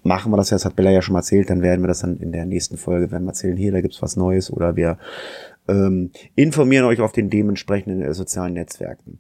machen 0.03 0.33
wir 0.33 0.37
das 0.37 0.51
ja, 0.51 0.57
das 0.57 0.65
hat 0.65 0.77
Bella 0.77 0.91
ja 0.91 1.03
schon 1.03 1.13
mal 1.15 1.21
erzählt, 1.21 1.51
dann 1.51 1.63
werden 1.63 1.83
wir 1.83 1.89
das 1.89 2.01
dann 2.01 2.17
in 2.19 2.33
der 2.33 2.47
nächsten 2.47 2.77
Folge, 2.77 3.11
werden 3.11 3.25
wir 3.25 3.31
erzählen, 3.31 3.57
hier, 3.57 3.73
da 3.73 3.81
gibt's 3.81 4.03
was 4.03 4.17
Neues 4.17 4.53
oder 4.53 4.77
wir 4.77 4.99
ähm, 5.69 6.11
informieren 6.35 6.85
euch 6.87 7.01
auf 7.01 7.13
den 7.13 7.31
dementsprechenden 7.31 8.03
äh, 8.03 8.13
sozialen 8.15 8.55
Netzwerken. 8.55 9.19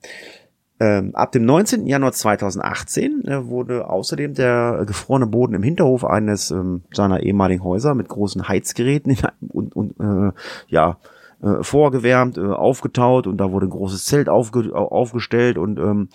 Ähm, 0.80 1.14
ab 1.14 1.30
dem 1.30 1.44
19. 1.44 1.86
Januar 1.86 2.10
2018 2.12 3.24
äh, 3.26 3.46
wurde 3.46 3.88
außerdem 3.88 4.34
der 4.34 4.82
gefrorene 4.86 5.28
Boden 5.28 5.54
im 5.54 5.62
Hinterhof 5.62 6.04
eines 6.04 6.50
ähm, 6.50 6.82
seiner 6.92 7.22
ehemaligen 7.22 7.62
Häuser 7.62 7.94
mit 7.94 8.08
großen 8.08 8.48
Heizgeräten 8.48 9.16
und, 9.48 9.76
und 9.76 10.00
äh, 10.00 10.32
ja 10.66 10.98
äh, 11.40 11.62
vorgewärmt, 11.62 12.38
äh, 12.38 12.40
aufgetaut 12.40 13.28
und 13.28 13.36
da 13.36 13.52
wurde 13.52 13.66
ein 13.66 13.70
großes 13.70 14.04
Zelt 14.06 14.28
aufge 14.28 14.74
au- 14.74 14.88
aufgestellt 14.88 15.58
und 15.58 15.78
ähm, 15.78 16.08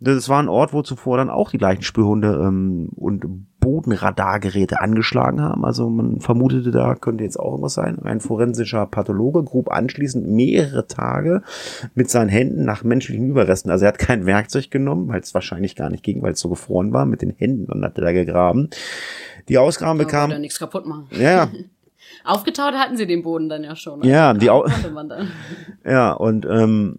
das 0.00 0.28
war 0.28 0.40
ein 0.40 0.48
Ort, 0.48 0.72
wo 0.72 0.82
zuvor 0.82 1.16
dann 1.16 1.30
auch 1.30 1.50
die 1.50 1.58
Leichenspürhunde 1.58 2.40
ähm, 2.46 2.90
und 2.94 3.24
Bodenradargeräte 3.64 4.80
angeschlagen 4.80 5.40
haben. 5.40 5.64
Also 5.64 5.88
man 5.90 6.20
vermutete, 6.20 6.70
da 6.70 6.94
könnte 6.94 7.24
jetzt 7.24 7.40
auch 7.40 7.52
irgendwas 7.52 7.74
sein. 7.74 7.98
Ein 8.04 8.20
forensischer 8.20 8.86
Pathologe 8.86 9.42
grub 9.42 9.70
anschließend 9.72 10.28
mehrere 10.28 10.86
Tage 10.86 11.42
mit 11.94 12.10
seinen 12.10 12.28
Händen 12.28 12.64
nach 12.64 12.84
menschlichen 12.84 13.26
Überresten. 13.28 13.70
Also 13.70 13.86
er 13.86 13.88
hat 13.88 13.98
kein 13.98 14.26
Werkzeug 14.26 14.70
genommen, 14.70 15.08
weil 15.08 15.20
es 15.20 15.34
wahrscheinlich 15.34 15.74
gar 15.76 15.90
nicht 15.90 16.04
ging, 16.04 16.22
weil 16.22 16.32
es 16.34 16.40
so 16.40 16.48
gefroren 16.48 16.92
war. 16.92 17.06
Mit 17.06 17.22
den 17.22 17.30
Händen 17.30 17.72
und 17.72 17.84
hat 17.84 17.98
er 17.98 18.04
da 18.04 18.12
gegraben. 18.12 18.68
Die 19.48 19.58
Ausgraben 19.58 19.98
Da 19.98 20.04
wollte 20.04 20.16
er 20.16 20.26
bekam, 20.28 20.40
nichts 20.40 20.58
kaputt 20.58 20.86
machen. 20.86 21.06
ja, 21.10 21.48
Aufgetaut 22.24 22.74
hatten 22.74 22.96
sie 22.98 23.06
den 23.06 23.22
Boden 23.22 23.48
dann 23.48 23.64
ja 23.64 23.74
schon. 23.76 24.02
Ja, 24.02 24.28
Also 24.28 24.40
die 24.40 24.50
Au- 24.50 24.62
konnte 24.62 24.90
man 24.90 25.08
dann. 25.08 25.28
Ja, 25.84 26.12
und 26.12 26.46
ähm, 26.46 26.96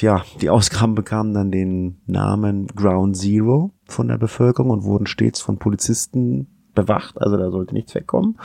ja, 0.00 0.24
die 0.40 0.50
Ausgaben 0.50 0.94
bekamen 0.94 1.34
dann 1.34 1.50
den 1.50 1.98
Namen 2.06 2.66
Ground 2.68 3.16
Zero 3.16 3.72
von 3.86 4.08
der 4.08 4.18
Bevölkerung 4.18 4.70
und 4.70 4.84
wurden 4.84 5.06
stets 5.06 5.40
von 5.40 5.58
Polizisten 5.58 6.46
bewacht, 6.74 7.20
also 7.20 7.36
da 7.36 7.50
sollte 7.50 7.74
nichts 7.74 7.94
wegkommen. 7.94 8.38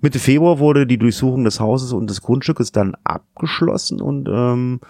Mitte 0.00 0.18
Februar 0.18 0.58
wurde 0.58 0.86
die 0.86 0.98
Durchsuchung 0.98 1.44
des 1.44 1.60
Hauses 1.60 1.92
und 1.92 2.10
des 2.10 2.22
Grundstückes 2.22 2.72
dann 2.72 2.96
abgeschlossen 3.04 4.00
und 4.00 4.28
ähm, 4.28 4.80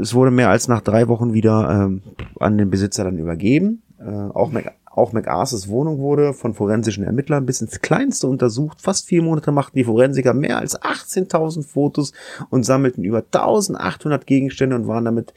es 0.00 0.14
wurde 0.14 0.30
mehr 0.30 0.48
als 0.48 0.68
nach 0.68 0.80
drei 0.80 1.08
Wochen 1.08 1.32
wieder 1.32 1.68
ähm, 1.70 2.02
an 2.38 2.56
den 2.56 2.70
Besitzer 2.70 3.04
dann 3.04 3.18
übergeben. 3.18 3.82
Äh, 3.98 4.04
auch, 4.08 4.52
Mac, 4.52 4.72
auch 4.92 5.12
McArthurs 5.12 5.68
Wohnung 5.68 5.98
wurde 5.98 6.34
von 6.34 6.52
forensischen 6.52 7.04
Ermittlern 7.04 7.46
bis 7.46 7.60
ins 7.60 7.80
Kleinste 7.80 8.26
untersucht. 8.26 8.82
Fast 8.82 9.06
vier 9.06 9.22
Monate 9.22 9.52
machten 9.52 9.76
die 9.78 9.84
Forensiker 9.84 10.34
mehr 10.34 10.58
als 10.58 10.80
18.000 10.80 11.62
Fotos 11.64 12.12
und 12.50 12.64
sammelten 12.64 13.04
über 13.04 13.20
1.800 13.20 14.24
Gegenstände 14.26 14.74
und 14.74 14.88
waren 14.88 15.04
damit 15.04 15.32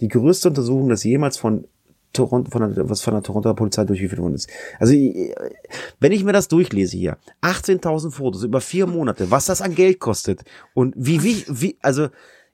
die 0.00 0.08
größte 0.08 0.48
Untersuchung, 0.48 0.90
das 0.90 1.04
jemals 1.04 1.38
von 1.38 1.66
Toronto, 2.12 2.50
von 2.50 2.74
der, 2.74 2.90
was 2.90 3.00
von 3.00 3.14
der 3.14 3.22
Toronto 3.22 3.54
Polizei 3.54 3.84
durchgeführt 3.84 4.20
worden 4.20 4.34
ist. 4.34 4.50
Also, 4.78 4.92
ich- 4.92 5.34
wenn 5.98 6.12
ich 6.12 6.24
mir 6.24 6.32
das 6.32 6.48
durchlese 6.48 6.94
hier, 6.96 7.16
18.000 7.40 8.10
Fotos 8.10 8.42
über 8.42 8.60
vier 8.60 8.86
Monate, 8.86 9.30
was 9.30 9.46
das 9.46 9.62
an 9.62 9.74
Geld 9.74 10.00
kostet 10.00 10.42
und 10.74 10.94
wie, 10.98 11.22
wie, 11.22 11.44
wie, 11.48 11.78
also, 11.80 12.08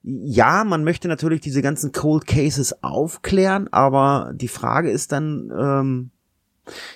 ja, 0.05 0.63
man 0.63 0.85
möchte 0.85 1.09
natürlich 1.09 1.41
diese 1.41 1.63
ganzen 1.63 1.91
Cold 1.91 2.29
Cases 2.29 2.85
aufklären, 2.85 3.67
aber 3.73 4.33
die 4.37 4.47
Frage 4.47 4.91
ist 4.93 5.11
dann, 5.11 5.53
ähm, 5.59 6.11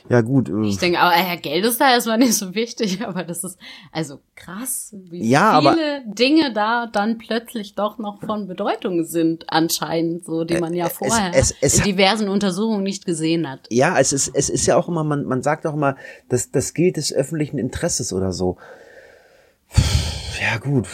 ja 0.09 0.21
gut, 0.21 0.49
äh, 0.49 0.67
Ich 0.69 0.79
denke, 0.79 0.99
aber 1.01 1.17
ja, 1.17 1.35
Geld 1.37 1.65
ist 1.65 1.81
da 1.81 1.91
erstmal 1.93 2.19
nicht 2.19 2.35
so 2.35 2.55
wichtig, 2.55 3.03
aber 3.07 3.25
das 3.25 3.45
ist 3.45 3.59
also 3.93 4.21
krass, 4.35 4.95
wie 5.11 5.29
Ja, 5.29 5.51
aber- 5.53 5.73
viele 5.75 6.03
Dinge 6.07 6.53
da 6.53 6.87
dann 6.87 7.19
plötzlich 7.19 7.75
doch 7.75 7.99
noch 7.99 8.21
von 8.21 8.47
Bedeutung 8.47 9.05
sind, 9.05 9.45
anscheinend, 9.49 10.25
so 10.25 10.45
die 10.45 10.59
man 10.59 10.75
ja 10.75 10.89
vorher 10.89 11.33
es- 11.35 11.55
es 11.61 11.75
in 11.75 11.81
hat- 11.81 11.87
diversen 11.87 12.29
Untersuchungen 12.29 12.83
nicht 12.83 13.05
gesehen 13.07 13.49
hat. 13.49 13.61
ja, 13.71 13.99
es 13.99 14.13
ist, 14.13 14.29
es 14.35 14.49
ist 14.51 14.67
ja 14.67 14.77
auch 14.77 14.89
immer, 14.89 15.05
man, 15.05 15.25
man 15.25 15.43
sagt 15.43 15.67
auch 15.67 15.75
immer, 15.75 15.97
das, 16.29 16.51
das 16.51 16.75
gilt 16.75 16.97
des 16.97 17.13
öffentlichen 17.13 17.59
Interesses 17.59 18.13
oder 18.13 18.33
so. 18.33 18.57
Ja 20.41 20.59
gut, 20.59 20.87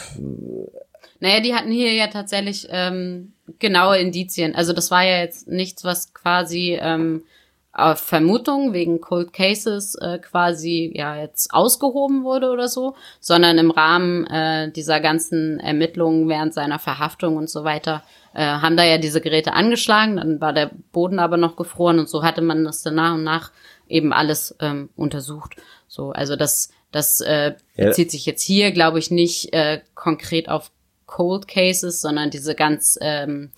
Naja, 1.19 1.41
die 1.41 1.53
hatten 1.53 1.71
hier 1.71 1.93
ja 1.93 2.07
tatsächlich 2.07 2.67
ähm, 2.69 3.33
genaue 3.59 3.97
Indizien. 3.97 4.55
Also 4.55 4.71
das 4.73 4.89
war 4.91 5.03
ja 5.03 5.17
jetzt 5.19 5.47
nichts, 5.47 5.83
was 5.83 6.13
quasi 6.13 6.77
ähm, 6.79 7.23
auf 7.71 7.99
Vermutung 7.99 8.73
wegen 8.73 8.99
Cold 8.99 9.31
Cases 9.31 9.95
äh, 9.95 10.17
quasi 10.19 10.91
ja 10.95 11.15
jetzt 11.15 11.53
ausgehoben 11.53 12.23
wurde 12.23 12.49
oder 12.49 12.67
so, 12.67 12.95
sondern 13.19 13.57
im 13.57 13.71
Rahmen 13.71 14.25
äh, 14.27 14.71
dieser 14.71 14.99
ganzen 14.99 15.59
Ermittlungen 15.59 16.27
während 16.27 16.53
seiner 16.53 16.79
Verhaftung 16.79 17.37
und 17.37 17.49
so 17.49 17.63
weiter 17.63 18.03
äh, 18.33 18.43
haben 18.43 18.75
da 18.75 18.83
ja 18.83 18.97
diese 18.97 19.21
Geräte 19.21 19.53
angeschlagen, 19.53 20.17
dann 20.17 20.41
war 20.41 20.53
der 20.53 20.71
Boden 20.91 21.19
aber 21.19 21.37
noch 21.37 21.55
gefroren 21.55 21.99
und 21.99 22.09
so 22.09 22.23
hatte 22.23 22.41
man 22.41 22.63
das 22.63 22.81
dann 22.81 22.95
nach 22.95 23.13
und 23.13 23.23
nach 23.23 23.51
eben 23.87 24.13
alles 24.13 24.55
ähm, 24.59 24.89
untersucht. 24.95 25.55
So, 25.87 26.11
also 26.11 26.35
das 26.35 26.69
das 26.91 27.21
äh, 27.21 27.53
bezieht 27.77 28.09
sich 28.09 28.25
jetzt 28.25 28.41
hier, 28.41 28.71
glaube 28.71 28.99
ich, 28.99 29.11
nicht 29.11 29.53
äh, 29.53 29.81
konkret 29.93 30.49
auf 30.49 30.71
Cold 31.05 31.47
Cases, 31.47 32.01
sondern 32.01 32.29
diese 32.31 32.55
ganz 32.55 32.97
ähm, 33.01 33.51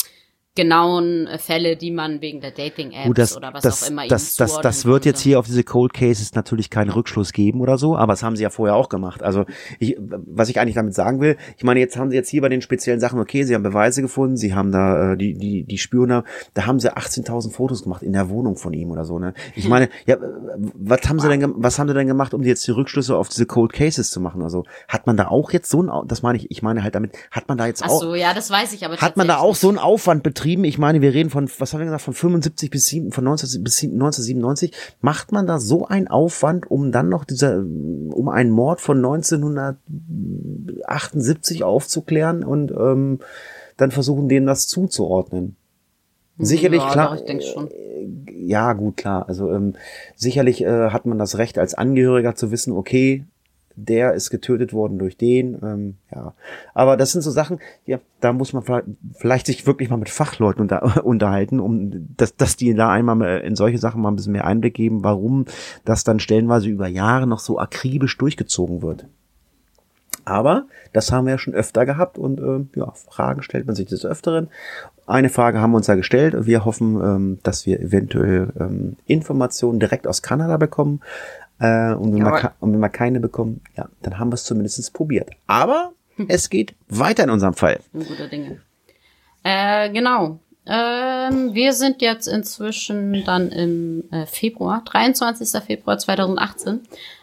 genauen 0.55 1.29
Fälle, 1.37 1.77
die 1.77 1.91
man 1.91 2.19
wegen 2.19 2.41
der 2.41 2.51
Dating-Apps 2.51 3.13
das, 3.15 3.37
oder 3.37 3.53
was 3.53 3.63
das, 3.63 3.83
auch 3.83 3.89
immer 3.89 4.07
das, 4.07 4.35
das, 4.35 4.59
das 4.59 4.81
zuordnen 4.81 4.93
wird 4.93 5.05
jetzt 5.05 5.21
hier 5.21 5.39
auf 5.39 5.45
diese 5.45 5.63
Cold 5.63 5.93
Cases 5.93 6.35
natürlich 6.35 6.69
keinen 6.69 6.89
Rückschluss 6.89 7.31
geben 7.31 7.61
oder 7.61 7.77
so, 7.77 7.95
aber 7.95 8.11
das 8.11 8.21
haben 8.21 8.35
sie 8.35 8.43
ja 8.43 8.49
vorher 8.49 8.75
auch 8.75 8.89
gemacht. 8.89 9.23
Also 9.23 9.45
ich, 9.79 9.95
was 9.99 10.49
ich 10.49 10.59
eigentlich 10.59 10.75
damit 10.75 10.93
sagen 10.93 11.21
will, 11.21 11.37
ich 11.55 11.63
meine, 11.63 11.79
jetzt 11.79 11.95
haben 11.95 12.09
sie 12.09 12.17
jetzt 12.17 12.29
hier 12.29 12.41
bei 12.41 12.49
den 12.49 12.61
speziellen 12.61 12.99
Sachen, 12.99 13.17
okay, 13.19 13.43
sie 13.43 13.55
haben 13.55 13.63
Beweise 13.63 14.01
gefunden, 14.01 14.35
sie 14.35 14.53
haben 14.53 14.73
da 14.73 15.13
äh, 15.13 15.17
die 15.17 15.35
die 15.35 15.63
die 15.63 15.77
Spüren, 15.77 16.23
da 16.53 16.65
haben 16.65 16.81
sie 16.81 16.93
18.000 16.93 17.53
Fotos 17.53 17.83
gemacht 17.83 18.03
in 18.03 18.11
der 18.11 18.29
Wohnung 18.29 18.57
von 18.57 18.73
ihm 18.73 18.91
oder 18.91 19.05
so. 19.05 19.19
Ne? 19.19 19.33
Ich 19.55 19.69
meine, 19.69 19.87
ja, 20.05 20.17
was 20.57 21.07
haben 21.07 21.19
sie 21.19 21.29
denn, 21.29 21.53
was 21.55 21.79
haben 21.79 21.87
sie 21.87 21.93
denn 21.93 22.07
gemacht, 22.07 22.33
um 22.33 22.43
jetzt 22.43 22.67
die 22.67 22.71
Rückschlüsse 22.71 23.15
auf 23.15 23.29
diese 23.29 23.45
Cold 23.45 23.71
Cases 23.71 24.11
zu 24.11 24.19
machen? 24.19 24.41
Also 24.41 24.65
hat 24.89 25.07
man 25.07 25.15
da 25.15 25.29
auch 25.29 25.51
jetzt 25.51 25.69
so 25.69 25.81
ein, 25.81 26.07
das 26.09 26.23
meine 26.23 26.37
ich, 26.37 26.51
ich 26.51 26.61
meine 26.61 26.83
halt 26.83 26.93
damit, 26.93 27.13
hat 27.31 27.47
man 27.47 27.57
da 27.57 27.67
jetzt 27.67 27.83
Ach 27.83 27.89
auch 27.89 28.01
so, 28.01 28.15
ja, 28.15 28.33
das 28.33 28.49
weiß 28.49 28.73
ich, 28.73 28.83
aber 28.83 28.97
hat 28.97 29.15
man 29.15 29.29
da 29.29 29.37
auch 29.37 29.55
so 29.55 29.69
einen 29.69 29.77
Aufwand 29.77 30.23
betrieben? 30.23 30.40
Ich 30.45 30.77
meine, 30.77 31.01
wir 31.01 31.13
reden 31.13 31.29
von, 31.29 31.49
was 31.59 31.73
haben 31.73 31.79
wir 31.79 31.85
gesagt, 31.85 32.03
von 32.03 32.13
75 32.13 32.69
bis 32.69 32.85
7, 32.87 33.11
von 33.11 33.23
19 33.23 33.63
bis 33.63 33.83
1997. 33.83 34.73
Macht 35.01 35.31
man 35.31 35.47
da 35.47 35.59
so 35.59 35.87
einen 35.87 36.07
Aufwand, 36.07 36.69
um 36.69 36.91
dann 36.91 37.09
noch 37.09 37.25
dieser, 37.25 37.59
um 37.59 38.29
einen 38.29 38.51
Mord 38.51 38.81
von 38.81 38.97
1978 38.97 41.63
aufzuklären 41.63 42.43
und 42.43 42.71
ähm, 42.71 43.19
dann 43.77 43.91
versuchen, 43.91 44.29
denen 44.29 44.47
das 44.47 44.67
zuzuordnen? 44.67 45.55
Sicherlich, 46.37 46.81
ja, 46.81 46.91
klar. 46.91 47.15
Ich 47.15 47.25
denke 47.25 47.43
schon. 47.43 47.69
Ja, 48.37 48.73
gut, 48.73 48.97
klar. 48.97 49.27
Also 49.27 49.51
ähm, 49.51 49.73
sicherlich 50.15 50.63
äh, 50.63 50.89
hat 50.89 51.05
man 51.05 51.19
das 51.19 51.37
Recht 51.37 51.59
als 51.59 51.73
Angehöriger 51.73 52.35
zu 52.35 52.51
wissen, 52.51 52.73
okay, 52.73 53.25
der 53.75 54.13
ist 54.13 54.29
getötet 54.29 54.73
worden 54.73 54.99
durch 54.99 55.17
den. 55.17 55.57
Ähm, 55.63 55.95
ja, 56.13 56.33
aber 56.73 56.97
das 56.97 57.11
sind 57.11 57.21
so 57.21 57.31
Sachen, 57.31 57.59
ja, 57.85 57.99
da 58.19 58.33
muss 58.33 58.53
man 58.53 58.63
vielleicht, 58.63 58.87
vielleicht 59.15 59.45
sich 59.45 59.65
wirklich 59.65 59.89
mal 59.89 59.97
mit 59.97 60.09
Fachleuten 60.09 60.61
unter, 60.61 61.05
unterhalten, 61.05 61.59
um 61.59 62.07
dass, 62.17 62.35
dass 62.35 62.57
die 62.57 62.73
da 62.73 62.89
einmal 62.89 63.15
mal 63.15 63.39
in 63.39 63.55
solche 63.55 63.77
Sachen 63.77 64.01
mal 64.01 64.09
ein 64.09 64.15
bisschen 64.15 64.33
mehr 64.33 64.45
Einblick 64.45 64.73
geben, 64.73 65.03
warum 65.03 65.45
das 65.85 66.03
dann 66.03 66.19
stellenweise 66.19 66.69
über 66.69 66.87
Jahre 66.87 67.27
noch 67.27 67.39
so 67.39 67.59
akribisch 67.59 68.17
durchgezogen 68.17 68.81
wird. 68.81 69.05
Aber 70.25 70.65
das 70.93 71.11
haben 71.11 71.25
wir 71.25 71.31
ja 71.31 71.37
schon 71.37 71.53
öfter 71.53 71.85
gehabt 71.85 72.17
und 72.17 72.39
ähm, 72.39 72.69
ja, 72.75 72.91
Fragen 72.91 73.41
stellt 73.41 73.65
man 73.65 73.75
sich 73.75 73.87
des 73.87 74.05
Öfteren. 74.05 74.49
Eine 75.07 75.29
Frage 75.29 75.59
haben 75.59 75.71
wir 75.71 75.77
uns 75.77 75.87
ja 75.87 75.95
gestellt. 75.95 76.45
Wir 76.45 76.63
hoffen, 76.63 77.01
ähm, 77.01 77.39
dass 77.43 77.65
wir 77.65 77.79
eventuell 77.79 78.53
ähm, 78.59 78.97
Informationen 79.07 79.79
direkt 79.79 80.07
aus 80.07 80.21
Kanada 80.21 80.57
bekommen. 80.57 81.01
Äh, 81.61 81.93
und, 81.93 82.13
wenn 82.13 82.23
ka- 82.23 82.55
und 82.59 82.73
wenn 82.73 82.79
wir 82.79 82.89
keine 82.89 83.19
bekommen, 83.19 83.61
ja, 83.77 83.87
dann 84.01 84.17
haben 84.17 84.31
wir 84.31 84.35
es 84.35 84.43
zumindest 84.43 84.93
probiert. 84.93 85.29
Aber 85.45 85.93
es 86.27 86.49
geht 86.49 86.73
weiter 86.89 87.23
in 87.23 87.29
unserem 87.29 87.53
Fall. 87.53 87.79
Ein 87.93 88.05
guter 88.05 88.27
Dinge. 88.27 88.61
Äh, 89.43 89.91
genau. 89.91 90.39
Ähm, 90.65 91.53
wir 91.53 91.73
sind 91.73 92.01
jetzt 92.01 92.27
inzwischen 92.27 93.23
dann 93.25 93.49
im 93.49 94.03
äh, 94.11 94.25
Februar, 94.25 94.83
23. 94.85 95.63
Februar 95.63 95.97
2018. 95.97 96.81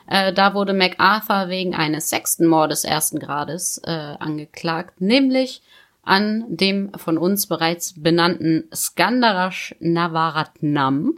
Äh, 0.09 0.33
da 0.33 0.55
wurde 0.55 0.73
MacArthur 0.73 1.49
wegen 1.49 1.75
eines 1.75 2.11
sechsten 2.11 2.47
Mordes 2.47 2.85
ersten 2.85 3.19
Grades 3.19 3.81
äh, 3.85 3.91
angeklagt, 3.91 5.01
nämlich 5.01 5.63
an 6.03 6.45
dem 6.49 6.91
von 6.97 7.19
uns 7.19 7.47
bereits 7.47 8.01
benannten 8.01 8.65
Skandarash 8.75 9.75
Navaratnam. 9.79 11.15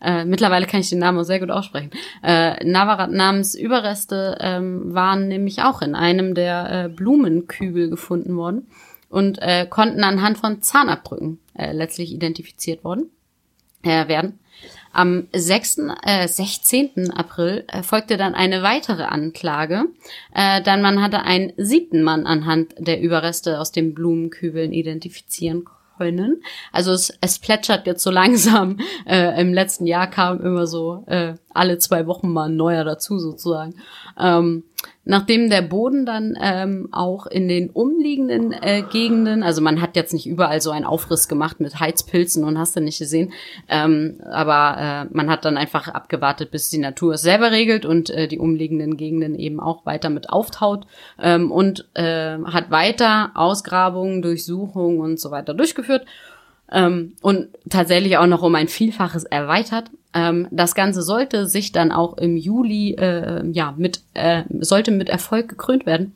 Äh, 0.00 0.24
mittlerweile 0.24 0.66
kann 0.66 0.80
ich 0.80 0.90
den 0.90 0.98
Namen 0.98 1.18
auch 1.18 1.24
sehr 1.24 1.40
gut 1.40 1.50
aussprechen. 1.50 1.90
Äh, 2.22 2.64
Navaratnams 2.64 3.54
Überreste 3.54 4.38
ähm, 4.40 4.94
waren 4.94 5.28
nämlich 5.28 5.62
auch 5.62 5.82
in 5.82 5.94
einem 5.94 6.34
der 6.34 6.84
äh, 6.84 6.88
Blumenkübel 6.88 7.90
gefunden 7.90 8.36
worden 8.36 8.68
und 9.08 9.38
äh, 9.40 9.66
konnten 9.68 10.02
anhand 10.02 10.38
von 10.38 10.62
Zahnabdrücken 10.62 11.38
äh, 11.54 11.72
letztlich 11.72 12.12
identifiziert 12.12 12.84
worden 12.84 13.10
äh, 13.82 14.08
werden. 14.08 14.38
Am 14.92 15.26
6., 15.32 15.78
äh, 16.04 16.28
16. 16.28 17.10
April 17.10 17.64
äh, 17.66 17.82
folgte 17.82 18.16
dann 18.16 18.34
eine 18.34 18.62
weitere 18.62 19.02
Anklage, 19.02 19.86
äh, 20.32 20.62
denn 20.62 20.82
man 20.82 21.02
hatte 21.02 21.22
einen 21.22 21.52
siebten 21.56 22.02
Mann 22.02 22.26
anhand 22.26 22.74
der 22.78 23.00
Überreste 23.00 23.58
aus 23.60 23.72
den 23.72 23.92
Blumenkübeln 23.94 24.72
identifizieren 24.72 25.64
können. 25.96 26.42
Also 26.72 26.92
es, 26.92 27.16
es 27.20 27.38
plätschert 27.38 27.86
jetzt 27.86 28.02
so 28.02 28.10
langsam. 28.12 28.78
Äh, 29.06 29.40
Im 29.40 29.52
letzten 29.52 29.86
Jahr 29.86 30.08
kam 30.08 30.40
immer 30.40 30.66
so 30.66 31.04
äh, 31.06 31.34
alle 31.54 31.78
zwei 31.78 32.06
Wochen 32.06 32.32
mal 32.32 32.48
ein 32.48 32.56
neuer 32.56 32.84
dazu 32.84 33.18
sozusagen. 33.18 33.74
Ähm, 34.18 34.64
nachdem 35.04 35.50
der 35.50 35.62
Boden 35.62 36.06
dann 36.06 36.36
ähm, 36.40 36.88
auch 36.92 37.26
in 37.26 37.48
den 37.48 37.70
umliegenden 37.70 38.52
äh, 38.52 38.82
Gegenden, 38.82 39.42
also 39.42 39.62
man 39.62 39.80
hat 39.80 39.96
jetzt 39.96 40.12
nicht 40.12 40.26
überall 40.26 40.60
so 40.60 40.70
einen 40.70 40.84
Aufriss 40.84 41.28
gemacht 41.28 41.60
mit 41.60 41.80
Heizpilzen 41.80 42.44
und 42.44 42.58
hast 42.58 42.76
du 42.76 42.80
nicht 42.80 42.98
gesehen, 42.98 43.32
ähm, 43.68 44.20
aber 44.24 45.06
äh, 45.10 45.14
man 45.14 45.30
hat 45.30 45.44
dann 45.44 45.56
einfach 45.56 45.88
abgewartet, 45.88 46.50
bis 46.50 46.70
die 46.70 46.78
Natur 46.78 47.14
es 47.14 47.22
selber 47.22 47.50
regelt 47.50 47.86
und 47.86 48.10
äh, 48.10 48.28
die 48.28 48.38
umliegenden 48.38 48.96
Gegenden 48.96 49.34
eben 49.34 49.60
auch 49.60 49.86
weiter 49.86 50.10
mit 50.10 50.30
auftaut 50.30 50.86
ähm, 51.20 51.50
und 51.50 51.88
äh, 51.94 52.38
hat 52.44 52.70
weiter 52.70 53.32
Ausgrabungen, 53.34 54.22
Durchsuchungen 54.22 55.00
und 55.00 55.20
so 55.20 55.30
weiter 55.30 55.54
durchgeführt 55.54 56.06
ähm, 56.72 57.14
und 57.20 57.48
tatsächlich 57.68 58.16
auch 58.16 58.26
noch 58.26 58.42
um 58.42 58.54
ein 58.54 58.68
Vielfaches 58.68 59.24
erweitert. 59.24 59.90
Ähm, 60.12 60.48
das 60.50 60.74
Ganze 60.74 61.02
sollte 61.02 61.46
sich 61.46 61.72
dann 61.72 61.92
auch 61.92 62.16
im 62.18 62.36
Juli, 62.36 62.94
äh, 62.94 63.46
ja, 63.50 63.74
mit, 63.76 64.00
äh, 64.14 64.44
sollte 64.60 64.90
mit 64.90 65.08
Erfolg 65.08 65.48
gekrönt 65.48 65.86
werden. 65.86 66.14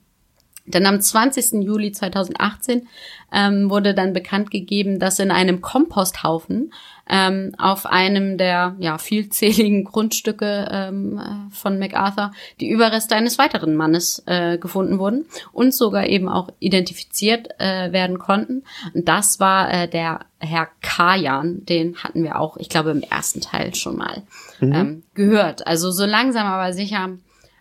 Denn 0.68 0.86
am 0.86 1.00
20. 1.00 1.62
Juli 1.62 1.92
2018 1.92 2.88
ähm, 3.32 3.70
wurde 3.70 3.94
dann 3.94 4.12
bekannt 4.12 4.50
gegeben, 4.50 4.98
dass 4.98 5.18
in 5.18 5.30
einem 5.30 5.60
Komposthaufen 5.60 6.72
ähm, 7.08 7.52
auf 7.58 7.86
einem 7.86 8.38
der 8.38 8.76
ja, 8.78 8.98
vielzähligen 8.98 9.84
Grundstücke 9.84 10.68
ähm, 10.70 11.20
von 11.50 11.78
MacArthur 11.78 12.32
die 12.60 12.68
Überreste 12.68 13.16
eines 13.16 13.38
weiteren 13.38 13.74
Mannes 13.76 14.22
äh, 14.26 14.58
gefunden 14.58 14.98
wurden 14.98 15.26
und 15.52 15.74
sogar 15.74 16.06
eben 16.06 16.28
auch 16.28 16.50
identifiziert 16.58 17.48
äh, 17.58 17.92
werden 17.92 18.18
konnten. 18.18 18.64
Und 18.94 19.08
das 19.08 19.40
war 19.40 19.72
äh, 19.72 19.88
der 19.88 20.20
Herr 20.38 20.68
Kajan, 20.82 21.64
den 21.64 21.96
hatten 21.96 22.22
wir 22.22 22.38
auch, 22.38 22.56
ich 22.58 22.68
glaube, 22.68 22.90
im 22.90 23.02
ersten 23.02 23.40
Teil 23.40 23.74
schon 23.74 23.96
mal 23.96 24.22
mhm. 24.60 24.72
ähm, 24.72 25.02
gehört. 25.14 25.66
Also 25.66 25.90
so 25.90 26.04
langsam 26.04 26.46
aber 26.46 26.72
sicher, 26.72 27.10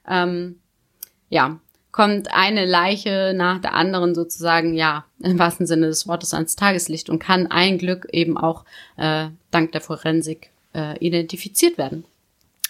ähm, 0.08 0.60
ja, 1.30 1.60
kommt 1.92 2.34
eine 2.34 2.66
Leiche 2.66 3.34
nach 3.36 3.60
der 3.60 3.74
anderen 3.74 4.14
sozusagen, 4.14 4.74
ja, 4.74 5.06
im 5.20 5.40
wahrsten 5.40 5.66
Sinne 5.66 5.88
des 5.88 6.08
Wortes 6.08 6.34
ans 6.34 6.56
Tageslicht 6.56 7.10
und 7.10 7.20
kann 7.20 7.48
ein 7.48 7.78
Glück 7.78 8.08
eben 8.12 8.38
auch 8.38 8.66
äh, 8.98 9.30
dank 9.52 9.72
der 9.72 9.82
Forensik 9.82 10.52
äh, 10.76 10.98
identifiziert 11.00 11.78
werden. 11.78 12.06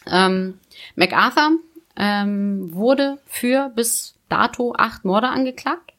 Ähm, 0.10 0.60
MacArthur 0.96 1.60
ähm, 1.98 2.74
wurde 2.74 3.18
für 3.26 3.70
bis 3.76 4.16
dato 4.30 4.74
acht 4.78 5.04
Morde 5.04 5.28
angeklagt 5.28 5.94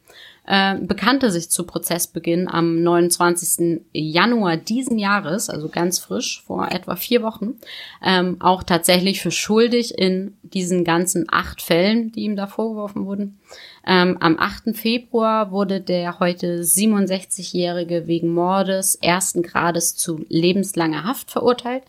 äh, 0.51 0.77
bekannte 0.81 1.31
sich 1.31 1.51
zu 1.51 1.65
Prozessbeginn 1.65 2.49
am 2.49 2.83
29. 2.83 3.83
Januar 3.93 4.57
diesen 4.57 4.99
Jahres, 4.99 5.51
also 5.51 5.69
ganz 5.69 5.99
frisch, 5.99 6.43
vor 6.47 6.73
etwa 6.73 6.97
vier 6.97 7.23
Wochen, 7.23 7.57
ähm, 8.03 8.39
auch 8.41 8.63
tatsächlich 8.63 9.21
für 9.21 9.31
schuldig 9.31 9.99
in 9.99 10.39
diesen 10.43 10.85
ganzen 10.85 11.27
acht 11.31 11.61
Fällen, 11.61 12.13
die 12.13 12.23
ihm 12.23 12.35
da 12.35 12.47
vorgeworfen 12.47 13.05
wurden. 13.05 13.39
Ähm, 13.87 14.17
am 14.21 14.39
8. 14.39 14.75
Februar 14.75 15.51
wurde 15.51 15.83
der 15.83 16.19
heute 16.19 16.63
67-Jährige 16.63 18.07
wegen 18.07 18.33
Mordes 18.33 18.95
ersten 18.95 19.43
Grades 19.43 19.97
zu 19.97 20.25
lebenslanger 20.31 21.05
Haft 21.05 21.31
verurteilt 21.31 21.83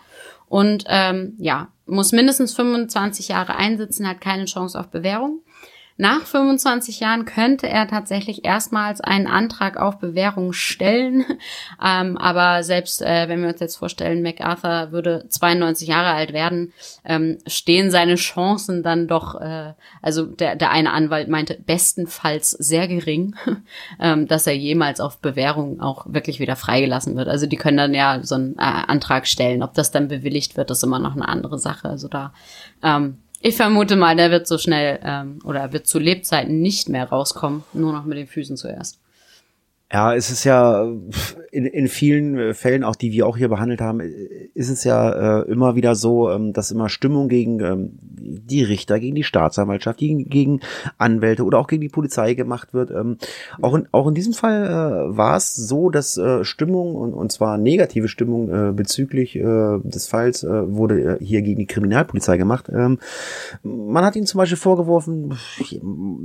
und 0.50 0.84
ähm, 0.88 1.36
ja, 1.38 1.70
muss 1.86 2.12
mindestens 2.12 2.54
25 2.56 3.30
Jahre 3.30 3.56
einsitzen, 3.56 4.08
hat 4.08 4.20
keine 4.20 4.46
Chance 4.46 4.78
auf 4.78 4.90
Bewährung. 4.90 5.44
Nach 6.02 6.22
25 6.26 7.02
Jahren 7.02 7.26
könnte 7.26 7.68
er 7.68 7.86
tatsächlich 7.86 8.46
erstmals 8.46 9.02
einen 9.02 9.28
Antrag 9.28 9.76
auf 9.76 10.00
Bewährung 10.00 10.54
stellen. 10.54 11.26
ähm, 11.86 12.18
aber 12.18 12.64
selbst 12.64 13.02
äh, 13.02 13.28
wenn 13.28 13.42
wir 13.42 13.50
uns 13.50 13.60
jetzt 13.60 13.76
vorstellen, 13.76 14.22
MacArthur 14.22 14.94
würde 14.94 15.26
92 15.28 15.90
Jahre 15.90 16.12
alt 16.12 16.32
werden, 16.32 16.72
ähm, 17.04 17.40
stehen 17.48 17.92
seine 17.92 18.16
Chancen 18.16 18.82
dann 18.82 19.10
doch, 19.10 19.42
äh, 19.42 19.74
also 20.02 20.26
der, 20.26 20.56
der 20.56 20.72
eine 20.72 20.94
Anwalt 20.94 21.28
meinte, 21.28 21.60
bestenfalls 21.66 22.52
sehr 22.52 22.88
gering, 22.88 23.36
ähm, 24.00 24.26
dass 24.26 24.48
er 24.48 24.56
jemals 24.56 25.02
auf 25.02 25.20
Bewährung 25.20 25.82
auch 25.82 26.06
wirklich 26.08 26.40
wieder 26.40 26.56
freigelassen 26.56 27.18
wird. 27.18 27.28
Also 27.28 27.46
die 27.46 27.58
können 27.58 27.76
dann 27.76 27.94
ja 27.94 28.22
so 28.24 28.36
einen 28.36 28.54
äh, 28.54 28.62
Antrag 28.62 29.28
stellen. 29.28 29.64
Ob 29.64 29.74
das 29.74 29.92
dann 29.92 30.08
bewilligt 30.08 30.56
wird, 30.56 30.72
ist 30.72 30.82
immer 30.82 31.00
noch 31.00 31.18
eine 31.18 31.28
andere 31.28 31.60
Sache. 31.60 31.90
Also 31.90 32.08
da 32.08 32.32
ähm, 32.84 33.18
ich 33.42 33.56
vermute 33.56 33.96
mal, 33.96 34.16
der 34.16 34.32
wird 34.32 34.48
so 34.48 34.58
schnell 34.58 35.00
ähm, 35.04 35.40
oder 35.44 35.72
wird 35.72 35.88
zu 35.88 36.00
Lebzeiten 36.00 36.62
nicht 36.62 36.90
mehr 36.90 37.10
rauskommen, 37.10 37.64
nur 37.74 37.94
noch 37.94 38.06
mit 38.06 38.18
den 38.18 38.28
Füßen 38.28 38.58
zuerst. 38.58 39.00
Ja, 39.92 40.14
es 40.14 40.30
ist 40.30 40.44
ja 40.44 40.88
in, 41.52 41.66
in 41.66 41.88
vielen 41.88 42.38
äh, 42.38 42.54
Fällen, 42.54 42.84
auch 42.84 42.96
die 42.96 43.12
wir 43.12 43.26
auch 43.26 43.38
hier 43.38 43.50
behandelt 43.50 43.82
haben, 43.82 44.02
ist 44.54 44.70
es 44.70 44.84
ja 44.84 45.40
äh, 45.42 45.52
immer 45.52 45.76
wieder 45.76 45.96
so, 45.96 46.30
ähm, 46.30 46.54
dass 46.54 46.70
immer 46.70 46.90
Stimmung 46.90 47.28
gegen 47.28 47.60
ähm, 47.60 47.98
die 48.02 48.64
Richter, 48.64 49.00
gegen 49.00 49.16
die 49.16 49.24
Staatsanwaltschaft, 49.24 49.98
gegen, 49.98 50.30
gegen 50.30 50.60
Anwälte 50.98 51.44
oder 51.44 51.58
auch 51.58 51.68
gegen 51.68 51.82
die 51.82 51.90
Polizei 51.90 52.36
gemacht 52.36 52.74
wird. 52.74 52.92
Ähm, 52.92 53.18
auch, 53.62 53.74
in, 53.74 53.88
auch 53.92 54.08
in 54.08 54.14
diesem 54.14 54.34
Fall 54.34 54.66
äh, 54.68 55.18
war 55.18 55.38
es 55.38 55.56
so, 55.56 55.90
dass 55.90 56.18
äh, 56.18 56.44
Stimmung 56.44 56.96
und, 56.96 57.14
und 57.14 57.32
zwar 57.32 57.58
negative 57.58 58.08
Stimmung 58.08 58.50
äh, 58.50 58.72
bezüglich 58.72 59.36
äh, 59.36 59.80
des 59.84 60.08
Falls 60.08 60.44
äh, 60.44 60.72
wurde 60.72 61.18
äh, 61.20 61.26
hier 61.26 61.42
gegen 61.42 61.60
die 61.60 61.66
Kriminalpolizei 61.66 62.38
gemacht. 62.38 62.70
Ähm, 62.72 63.00
man 63.64 64.06
hat 64.06 64.16
ihnen 64.16 64.28
zum 64.28 64.38
Beispiel 64.38 64.58
vorgeworfen, 64.58 65.38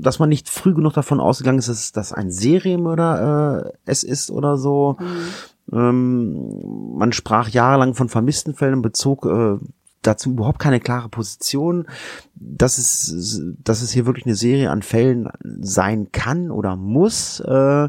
dass 0.01 0.19
man 0.19 0.29
nicht 0.29 0.51
früh 0.51 0.75
genug 0.75 0.93
davon 0.93 1.21
ausgegangen 1.21 1.59
ist, 1.59 1.69
dass, 1.69 1.93
dass 1.93 2.13
ein 2.13 2.31
Serienmörder 2.31 3.53
äh, 3.53 3.54
es 3.85 4.03
ist 4.03 4.31
oder 4.31 4.57
so. 4.57 4.97
Mhm. 4.99 5.77
Ähm, 5.79 6.97
man 6.97 7.13
sprach 7.13 7.49
jahrelang 7.49 7.95
von 7.95 8.09
vermissten 8.09 8.55
Fällen, 8.55 8.83
bezog 8.83 9.27
äh, 9.27 9.59
dazu 10.07 10.31
überhaupt 10.31 10.59
keine 10.59 10.81
klare 10.81 11.09
Position, 11.09 11.87
dass 12.35 12.79
es, 12.79 13.41
dass 13.63 13.83
es 13.83 13.93
hier 13.93 14.07
wirklich 14.07 14.27
eine 14.27 14.35
Serie 14.35 14.71
an 14.71 14.83
Fällen 14.83 15.29
sein 15.43 16.11
kann 16.13 16.51
oder 16.51 16.77
muss, 16.77 17.41
äh, 17.41 17.89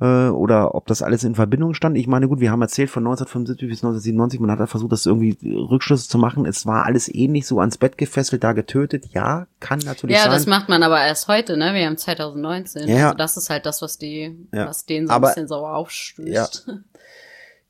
äh, 0.00 0.28
oder 0.28 0.74
ob 0.74 0.86
das 0.86 1.02
alles 1.02 1.24
in 1.24 1.34
Verbindung 1.34 1.74
stand. 1.74 1.96
Ich 1.96 2.06
meine, 2.06 2.28
gut, 2.28 2.40
wir 2.40 2.50
haben 2.50 2.62
erzählt 2.62 2.90
von 2.90 3.02
1975 3.02 3.68
bis 3.68 3.78
1997, 3.78 4.40
man 4.40 4.50
hat 4.50 4.60
da 4.60 4.66
versucht, 4.66 4.92
das 4.92 5.06
irgendwie 5.06 5.36
Rückschlüsse 5.44 6.08
zu 6.08 6.18
machen. 6.18 6.46
Es 6.46 6.66
war 6.66 6.86
alles 6.86 7.12
ähnlich, 7.12 7.46
so 7.46 7.60
ans 7.60 7.78
Bett 7.78 7.98
gefesselt, 7.98 8.44
da 8.44 8.52
getötet. 8.52 9.06
Ja, 9.12 9.46
kann 9.60 9.80
natürlich 9.80 10.16
ja, 10.16 10.22
sein. 10.22 10.32
Ja, 10.32 10.36
das 10.36 10.46
macht 10.46 10.68
man 10.68 10.82
aber 10.82 11.04
erst 11.04 11.28
heute, 11.28 11.56
ne? 11.56 11.74
Wir 11.74 11.86
haben 11.86 11.98
2019. 11.98 12.88
Ja. 12.88 13.06
Also 13.06 13.16
das 13.16 13.36
ist 13.36 13.50
halt 13.50 13.66
das, 13.66 13.82
was 13.82 13.98
die, 13.98 14.46
ja. 14.52 14.66
was 14.66 14.86
denen 14.86 15.08
so 15.08 15.14
ein 15.14 15.20
bisschen 15.20 15.48
sauer 15.48 15.74
aufstößt. 15.74 16.66
Ja. 16.66 16.74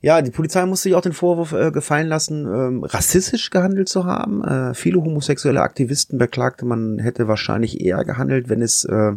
Ja, 0.04 0.20
die 0.20 0.32
Polizei 0.32 0.66
musste 0.66 0.88
sich 0.88 0.96
auch 0.96 1.00
den 1.00 1.12
Vorwurf 1.12 1.52
äh, 1.52 1.70
gefallen 1.70 2.08
lassen, 2.08 2.44
ähm, 2.44 2.84
rassistisch 2.84 3.50
gehandelt 3.50 3.88
zu 3.88 4.04
haben. 4.04 4.42
Äh, 4.42 4.74
viele 4.74 5.00
homosexuelle 5.00 5.62
Aktivisten 5.62 6.18
beklagte, 6.18 6.66
man 6.66 6.98
hätte 6.98 7.28
wahrscheinlich 7.28 7.80
eher 7.80 8.04
gehandelt, 8.04 8.48
wenn 8.48 8.62
es 8.62 8.84
äh, 8.84 9.12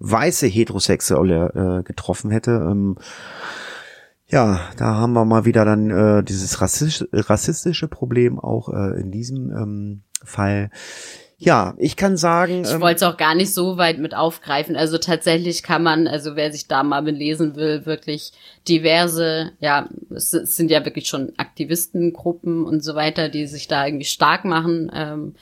weiße 0.00 0.48
Heterosexuelle 0.48 1.78
äh, 1.78 1.82
getroffen 1.84 2.32
hätte. 2.32 2.50
Ähm, 2.50 2.96
ja, 4.26 4.58
da 4.76 4.96
haben 4.96 5.12
wir 5.12 5.24
mal 5.24 5.44
wieder 5.44 5.64
dann 5.64 5.90
äh, 5.90 6.24
dieses 6.24 6.60
rassistisch, 6.60 7.06
rassistische 7.12 7.86
Problem 7.86 8.40
auch 8.40 8.70
äh, 8.70 9.00
in 9.00 9.12
diesem 9.12 9.50
ähm, 9.50 10.02
Fall. 10.24 10.70
Ja, 11.44 11.74
ich 11.76 11.96
kann 11.96 12.16
sagen. 12.16 12.62
Ich 12.64 12.70
ähm, 12.70 12.80
wollte 12.80 12.96
es 12.96 13.02
auch 13.02 13.16
gar 13.16 13.34
nicht 13.34 13.52
so 13.52 13.76
weit 13.76 13.98
mit 13.98 14.14
aufgreifen. 14.14 14.76
Also 14.76 14.96
tatsächlich 14.98 15.64
kann 15.64 15.82
man, 15.82 16.06
also 16.06 16.36
wer 16.36 16.52
sich 16.52 16.68
da 16.68 16.84
mal 16.84 17.02
belesen 17.02 17.56
will, 17.56 17.84
wirklich 17.84 18.32
diverse, 18.68 19.50
ja, 19.58 19.88
es, 20.10 20.30
sind 20.30 20.70
ja 20.70 20.84
wirklich 20.84 21.08
schon 21.08 21.32
Aktivistengruppen 21.38 22.64
und 22.64 22.84
so 22.84 22.94
weiter, 22.94 23.28
die 23.28 23.48
sich 23.48 23.66
da 23.66 23.84
irgendwie 23.84 24.04
stark 24.04 24.44
machen. 24.44 24.90
Ähm, 24.94 25.34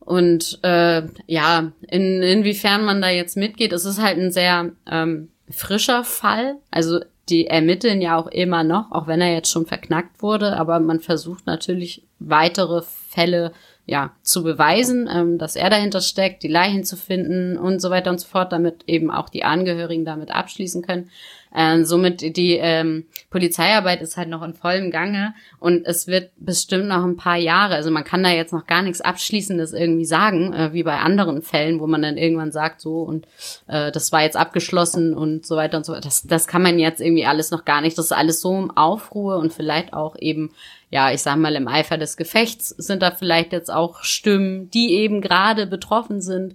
und 0.00 0.58
äh, 0.62 1.02
ja, 1.28 1.70
in, 1.88 2.22
inwiefern 2.22 2.84
man 2.84 3.00
da 3.00 3.10
jetzt 3.10 3.36
mitgeht, 3.36 3.72
es 3.72 3.84
ist 3.84 4.02
halt 4.02 4.18
ein 4.18 4.32
sehr 4.32 4.72
ähm, 4.90 5.28
frischer 5.48 6.02
Fall. 6.02 6.56
Also 6.72 6.98
die 7.28 7.46
ermitteln 7.46 8.02
ja 8.02 8.16
auch 8.16 8.26
immer 8.26 8.64
noch, 8.64 8.90
auch 8.90 9.06
wenn 9.06 9.20
er 9.20 9.32
jetzt 9.32 9.50
schon 9.50 9.66
verknackt 9.66 10.22
wurde, 10.22 10.56
aber 10.56 10.80
man 10.80 10.98
versucht 10.98 11.46
natürlich 11.46 12.02
weitere 12.18 12.82
Fälle 12.82 13.52
ja 13.90 14.12
zu 14.22 14.44
beweisen, 14.44 15.08
ähm, 15.12 15.36
dass 15.36 15.56
er 15.56 15.68
dahinter 15.68 16.00
steckt, 16.00 16.44
die 16.44 16.48
Leichen 16.48 16.84
zu 16.84 16.96
finden 16.96 17.58
und 17.58 17.80
so 17.80 17.90
weiter 17.90 18.10
und 18.10 18.20
so 18.20 18.28
fort, 18.28 18.52
damit 18.52 18.84
eben 18.86 19.10
auch 19.10 19.28
die 19.28 19.42
Angehörigen 19.42 20.04
damit 20.04 20.30
abschließen 20.30 20.82
können. 20.82 21.10
Ähm, 21.52 21.84
somit 21.84 22.36
die 22.36 22.52
ähm, 22.52 23.06
Polizeiarbeit 23.28 24.02
ist 24.02 24.16
halt 24.16 24.28
noch 24.28 24.42
in 24.42 24.54
vollem 24.54 24.92
Gange 24.92 25.34
und 25.58 25.84
es 25.84 26.06
wird 26.06 26.30
bestimmt 26.36 26.86
noch 26.86 27.02
ein 27.02 27.16
paar 27.16 27.38
Jahre. 27.38 27.74
Also 27.74 27.90
man 27.90 28.04
kann 28.04 28.22
da 28.22 28.30
jetzt 28.30 28.52
noch 28.52 28.66
gar 28.66 28.82
nichts 28.82 29.00
Abschließendes 29.00 29.72
irgendwie 29.72 30.04
sagen, 30.04 30.52
äh, 30.52 30.72
wie 30.72 30.84
bei 30.84 30.98
anderen 30.98 31.42
Fällen, 31.42 31.80
wo 31.80 31.88
man 31.88 32.02
dann 32.02 32.16
irgendwann 32.16 32.52
sagt, 32.52 32.80
so 32.80 33.02
und 33.02 33.26
äh, 33.66 33.90
das 33.90 34.12
war 34.12 34.22
jetzt 34.22 34.36
abgeschlossen 34.36 35.12
und 35.12 35.44
so 35.44 35.56
weiter 35.56 35.78
und 35.78 35.84
so. 35.84 35.98
Das, 35.98 36.22
das 36.22 36.46
kann 36.46 36.62
man 36.62 36.78
jetzt 36.78 37.00
irgendwie 37.00 37.26
alles 37.26 37.50
noch 37.50 37.64
gar 37.64 37.80
nicht. 37.80 37.98
Das 37.98 38.04
ist 38.04 38.12
alles 38.12 38.40
so 38.40 38.56
im 38.56 38.70
Aufruhr 38.70 39.38
und 39.38 39.52
vielleicht 39.52 39.92
auch 39.92 40.14
eben 40.20 40.52
ja, 40.90 41.12
ich 41.12 41.22
sag 41.22 41.36
mal, 41.36 41.54
im 41.54 41.68
Eifer 41.68 41.98
des 41.98 42.16
Gefechts 42.16 42.68
sind 42.70 43.02
da 43.02 43.10
vielleicht 43.12 43.52
jetzt 43.52 43.70
auch 43.70 44.02
Stimmen, 44.02 44.70
die 44.70 44.94
eben 44.94 45.20
gerade 45.20 45.66
betroffen 45.66 46.20
sind 46.20 46.54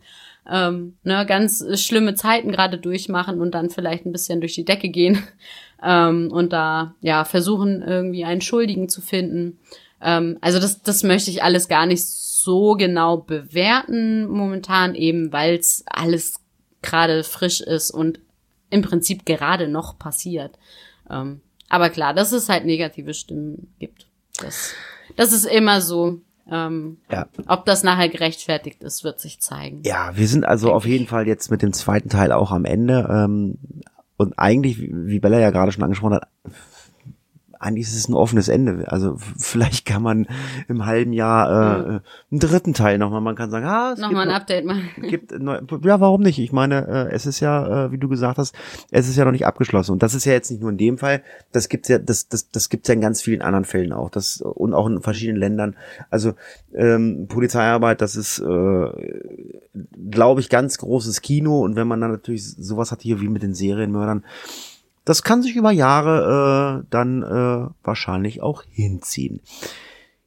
ähm, 0.50 0.95
ne, 1.04 1.26
ganz 1.26 1.63
schlimme 1.82 2.15
Zeiten 2.15 2.52
gerade 2.52 2.78
durchmachen 2.78 3.41
und 3.41 3.52
dann 3.52 3.69
vielleicht 3.69 4.06
ein 4.06 4.12
bisschen 4.12 4.41
durch 4.41 4.54
die 4.54 4.65
Decke 4.65 4.89
gehen 4.89 5.24
ähm, 5.84 6.30
und 6.32 6.54
da 6.54 6.93
ja 7.02 7.26
versuchen 7.26 7.82
irgendwie 7.82 8.26
einen 8.26 8.41
Schuldigen 8.41 8.89
zu 8.89 9.02
finden. 9.02 9.60
Ähm, 10.02 10.38
also 10.41 10.60
das, 10.60 10.82
das 10.82 11.04
möchte 11.04 11.32
ich 11.32 11.43
alles 11.43 11.67
gar 11.67 11.86
nicht 11.86 12.06
so 12.06 12.74
genau 12.74 13.17
bewerten 13.17 14.28
momentan 14.28 14.93
eben, 14.93 15.34
weil 15.34 15.56
es 15.56 15.84
alles 15.88 16.36
gerade 16.84 17.24
frisch 17.24 17.62
ist 17.62 17.89
und 17.89 18.19
im 18.69 18.84
Prinzip 18.84 19.26
gerade 19.26 19.67
noch 19.67 19.98
passiert. 19.98 20.60
Ähm, 21.10 21.41
aber 21.69 21.89
klar, 21.89 22.13
dass 22.13 22.32
es 22.32 22.50
halt 22.50 22.65
negative 22.65 23.15
Stimmen 23.15 23.74
gibt. 23.80 24.06
Das, 24.38 24.74
das 25.15 25.32
ist 25.32 25.45
immer 25.45 25.82
so. 25.82 26.19
Ähm, 26.52 26.98
ja. 27.12 27.28
Ob 27.48 27.65
das 27.65 27.84
nachher 27.84 28.10
gerechtfertigt 28.10 28.84
ist, 28.84 29.04
wird 29.04 29.19
sich 29.19 29.39
zeigen. 29.39 29.82
Ja, 29.84 30.15
wir 30.15 30.28
sind 30.28 30.45
also 30.45 30.71
auf 30.71 30.86
jeden 30.86 31.08
Fall 31.08 31.28
jetzt 31.28 31.50
mit 31.50 31.62
dem 31.62 31.74
zweiten 31.74 32.10
Teil 32.10 32.32
auch 32.32 32.52
am 32.52 32.65
Ende. 32.65 33.08
Ähm, 33.10 33.58
und 34.17 34.38
eigentlich, 34.38 34.80
wie 34.80 35.19
Bella 35.19 35.39
ja 35.39 35.50
gerade 35.50 35.71
schon 35.71 35.84
angesprochen 35.84 36.15
hat, 36.15 36.30
eigentlich 37.65 37.88
ist 37.88 37.95
es 37.95 38.08
ein 38.08 38.13
offenes 38.13 38.47
Ende. 38.47 38.86
Also 38.91 39.17
vielleicht 39.38 39.86
kann 39.86 40.04
man 40.04 40.28
im 40.67 40.86
halben 40.86 41.13
Jahr 41.13 41.49
äh, 41.49 41.91
ja. 41.93 42.01
einen 42.32 42.39
dritten 42.39 42.73
Teil 42.73 42.97
nochmal, 42.97 43.21
man 43.21 43.36
kann 43.36 43.49
sagen, 43.49 43.65
ah, 43.65 43.93
es 43.93 43.99
nochmal 43.99 44.30
ein 44.30 44.36
Update 44.36 44.65
machen. 44.65 44.89
Gibt, 45.01 45.32
ja, 45.32 45.99
warum 45.99 46.21
nicht? 46.21 46.39
Ich 46.39 46.51
meine, 46.51 46.88
äh, 46.88 47.13
es 47.13 47.25
ist 47.25 47.39
ja, 47.39 47.86
äh, 47.86 47.91
wie 47.91 47.97
du 47.97 48.08
gesagt 48.08 48.38
hast, 48.38 48.56
es 48.91 49.10
ist 49.10 49.15
ja 49.15 49.25
noch 49.25 49.32
nicht 49.32 49.47
abgeschlossen. 49.47 49.93
Und 49.93 50.04
das 50.04 50.13
ist 50.13 50.25
ja 50.25 50.34
jetzt 50.34 50.51
nicht 50.51 50.62
nur 50.62 50.69
in 50.69 50.78
dem 50.78 50.97
Fall, 50.97 51.23
das 51.51 51.67
gibt's 51.67 51.89
ja, 51.89 51.97
das, 51.97 52.30
das, 52.30 52.51
das 52.51 52.69
gibt's 52.69 52.88
ja 52.88 52.93
in 52.93 53.01
ganz 53.01 53.21
vielen 53.21 53.41
anderen 53.41 53.65
Fällen 53.65 53.93
auch. 53.93 54.10
Das, 54.12 54.41
und 54.41 54.73
auch 54.73 54.88
in 54.88 55.01
verschiedenen 55.01 55.39
Ländern. 55.39 55.75
Also 56.12 56.34
ähm, 56.73 57.25
Polizeiarbeit, 57.28 58.01
das 58.01 58.15
ist, 58.15 58.39
äh, 58.39 58.88
glaube 60.12 60.41
ich, 60.41 60.49
ganz 60.49 60.78
großes 60.78 61.21
Kino. 61.21 61.62
Und 61.62 61.75
wenn 61.75 61.88
man 61.88 61.99
dann 61.99 62.12
natürlich 62.12 62.45
sowas 62.45 62.91
hat 62.91 63.01
hier 63.01 63.21
wie 63.21 63.28
mit 63.28 63.41
den 63.41 63.56
Serienmördern, 63.56 64.23
das 65.06 65.24
kann 65.24 65.41
sich 65.41 65.56
über 65.56 65.72
Jahre 65.72 66.82
äh, 66.84 66.88
dann 66.89 67.24
äh, 67.24 67.70
wahrscheinlich 67.84 68.41
auch 68.41 68.63
hinziehen. 68.70 69.41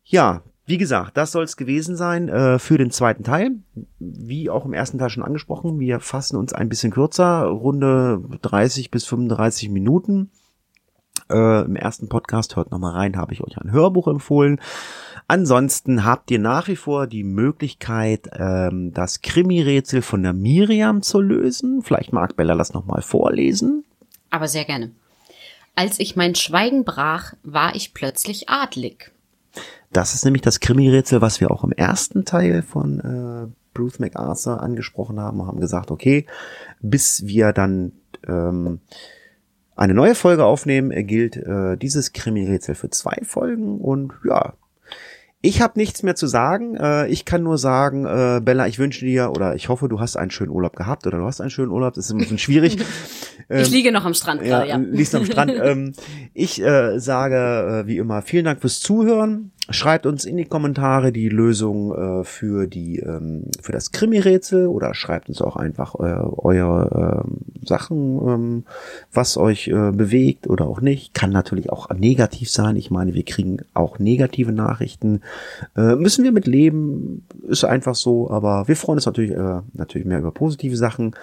Ja, 0.05 0.43
wie 0.65 0.79
gesagt, 0.79 1.17
das 1.17 1.33
soll 1.33 1.45
es 1.45 1.57
gewesen 1.57 1.97
sein 1.97 2.29
äh, 2.29 2.59
für 2.59 2.79
den 2.79 2.91
zweiten 2.91 3.25
Teil. 3.25 3.53
Wie 3.99 4.51
auch 4.51 4.65
im 4.65 4.75
ersten 4.75 4.99
Teil 4.99 5.11
schon 5.11 5.23
angesprochen, 5.23 5.81
wir 5.81 5.99
fassen 5.99 6.37
uns 6.37 6.53
ein 6.53 6.69
bisschen 6.69 6.93
kürzer, 6.93 7.45
Runde 7.45 8.23
30 8.43 8.91
bis 8.91 9.07
35 9.07 9.71
Minuten. 9.71 10.31
Äh, 11.31 11.65
Im 11.65 11.75
ersten 11.75 12.09
Podcast, 12.09 12.57
hört 12.57 12.71
nochmal 12.71 12.93
rein, 12.93 13.17
habe 13.17 13.33
ich 13.33 13.43
euch 13.43 13.59
ein 13.59 13.73
Hörbuch 13.73 14.09
empfohlen. 14.09 14.61
Ansonsten 15.27 16.05
habt 16.05 16.31
ihr 16.31 16.39
nach 16.39 16.69
wie 16.69 16.77
vor 16.77 17.07
die 17.07 17.25
Möglichkeit, 17.25 18.29
ähm, 18.33 18.93
das 18.93 19.21
Krimi-Rätsel 19.21 20.03
von 20.03 20.23
der 20.23 20.33
Miriam 20.33 21.03
zu 21.03 21.21
lösen. 21.21 21.83
Vielleicht 21.83 22.13
mag 22.13 22.37
Bella 22.37 22.55
das 22.55 22.73
nochmal 22.73 23.03
vorlesen. 23.03 23.85
Aber 24.31 24.49
sehr 24.49 24.65
gerne. 24.65 24.91
Als 25.75 26.01
ich 26.01 26.17
mein 26.17 26.35
Schweigen 26.35 26.85
brach, 26.85 27.35
war 27.43 27.75
ich 27.75 27.95
plötzlich 27.95 28.49
adlig. 28.49 29.13
Das 29.93 30.15
ist 30.15 30.25
nämlich 30.25 30.43
das 30.43 30.61
Krimi-Rätsel, 30.61 31.21
was 31.21 31.41
wir 31.41 31.51
auch 31.51 31.65
im 31.65 31.73
ersten 31.73 32.25
Teil 32.25 32.63
von 32.63 33.01
äh, 33.01 33.55
Bruce 33.75 34.01
MacArthur 34.01 34.61
angesprochen 34.61 35.21
haben. 35.21 35.47
Haben 35.47 35.61
gesagt, 35.61 35.91
okay, 35.91 36.27
bis 36.81 37.27
wir 37.27 37.53
dann 37.53 37.93
ähm, 38.27 38.81
eine 39.77 39.95
neue 39.95 40.15
Folge 40.15 40.45
aufnehmen, 40.45 40.91
gilt 41.07 41.37
äh, 41.37 41.77
dieses 41.77 42.13
Krimi-Rätsel 42.13 42.75
für 42.75 42.91
zwei 42.91 43.21
Folgen. 43.23 43.81
Und 43.81 44.13
ja, 44.29 44.55
ich 45.41 45.61
habe 45.63 45.79
nichts 45.79 46.03
mehr 46.03 46.17
zu 46.17 46.27
sagen. 46.27 46.75
Äh, 46.75 47.07
ich 47.09 47.25
kann 47.25 47.43
nur 47.43 47.59
sagen, 47.59 48.05
äh, 48.05 48.41
Bella, 48.43 48.67
ich 48.67 48.79
wünsche 48.79 49.05
dir 49.05 49.31
oder 49.31 49.55
ich 49.55 49.69
hoffe, 49.69 49.89
du 49.89 50.01
hast 50.01 50.17
einen 50.17 50.31
schönen 50.31 50.51
Urlaub 50.51 50.75
gehabt 50.75 51.07
oder 51.07 51.19
du 51.19 51.25
hast 51.25 51.41
einen 51.41 51.51
schönen 51.51 51.71
Urlaub. 51.71 51.95
Das 51.95 52.07
ist 52.07 52.13
ein 52.13 52.19
bisschen 52.19 52.39
schwierig. 52.39 52.79
ähm, 53.49 53.63
ich 53.63 53.71
liege 53.71 53.93
noch 53.93 54.05
am 54.05 54.15
Strand 54.15 54.43
gerade, 54.43 54.69
ja. 54.69 54.79
ja. 54.79 54.85
Liegst 54.85 55.15
am 55.15 55.25
Strand. 55.25 55.53
ähm, 55.63 55.93
ich 56.35 56.61
äh, 56.61 56.99
sage 56.99 57.85
äh, 57.85 57.87
wie 57.87 57.99
immer 57.99 58.23
vielen 58.23 58.47
Dank 58.47 58.61
fürs 58.61 58.81
Zuhören. 58.81 59.53
Schreibt 59.71 60.07
uns 60.07 60.25
in 60.25 60.39
die 60.39 60.47
Kommentare 60.47 61.13
die 61.13 61.29
Lösung 61.29 61.93
äh, 61.95 62.25
für 62.25 62.67
die 62.67 63.01
ähm, 63.01 63.45
für 63.61 63.73
das 63.73 63.93
Krimi-Rätsel 63.93 64.67
oder 64.67 64.95
schreibt 64.95 65.29
uns 65.29 65.43
auch 65.43 65.57
einfach 65.57 65.95
äh, 65.97 66.21
eure 66.39 67.25
äh, 67.27 67.67
Sachen, 67.67 68.19
ähm, 68.27 68.65
was 69.13 69.37
euch 69.37 69.69
äh, 69.69 69.93
bewegt 69.93 70.49
oder 70.49 70.67
auch 70.67 70.81
nicht. 70.81 71.13
Kann 71.13 71.31
natürlich 71.31 71.71
auch 71.71 71.91
negativ 71.91 72.51
sein. 72.51 72.77
Ich 72.77 72.91
meine, 72.91 73.13
wir 73.13 73.25
kriegen 73.25 73.59
auch 73.75 73.99
negative 73.99 74.53
Nachrichten. 74.53 75.21
Äh, 75.77 75.97
müssen 75.97 76.25
wir 76.25 76.33
mit 76.33 76.47
leben, 76.47 77.27
ist 77.47 77.65
einfach 77.65 77.95
so. 77.95 78.31
Aber 78.31 78.69
wir 78.69 78.77
freuen 78.77 78.97
uns 78.97 79.07
natürlich 79.07 79.33
äh, 79.33 79.61
natürlich 79.75 80.07
mehr 80.07 80.21
über 80.21 80.31
positive 80.31 80.77
Sachen. 80.77 81.15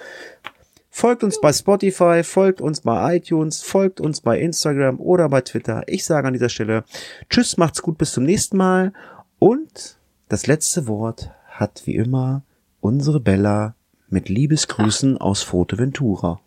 Folgt 0.98 1.22
uns 1.22 1.38
bei 1.42 1.52
Spotify, 1.52 2.22
folgt 2.24 2.62
uns 2.62 2.80
bei 2.80 3.16
iTunes, 3.16 3.62
folgt 3.62 4.00
uns 4.00 4.22
bei 4.22 4.40
Instagram 4.40 4.98
oder 4.98 5.28
bei 5.28 5.42
Twitter. 5.42 5.82
Ich 5.88 6.06
sage 6.06 6.26
an 6.26 6.32
dieser 6.32 6.48
Stelle 6.48 6.84
Tschüss, 7.28 7.58
macht's 7.58 7.82
gut, 7.82 7.98
bis 7.98 8.12
zum 8.12 8.24
nächsten 8.24 8.56
Mal. 8.56 8.94
Und 9.38 9.98
das 10.30 10.46
letzte 10.46 10.86
Wort 10.86 11.32
hat 11.50 11.82
wie 11.84 11.96
immer 11.96 12.44
unsere 12.80 13.20
Bella 13.20 13.74
mit 14.08 14.30
Liebesgrüßen 14.30 15.18
aus 15.18 15.42
Fuerteventura. 15.42 16.40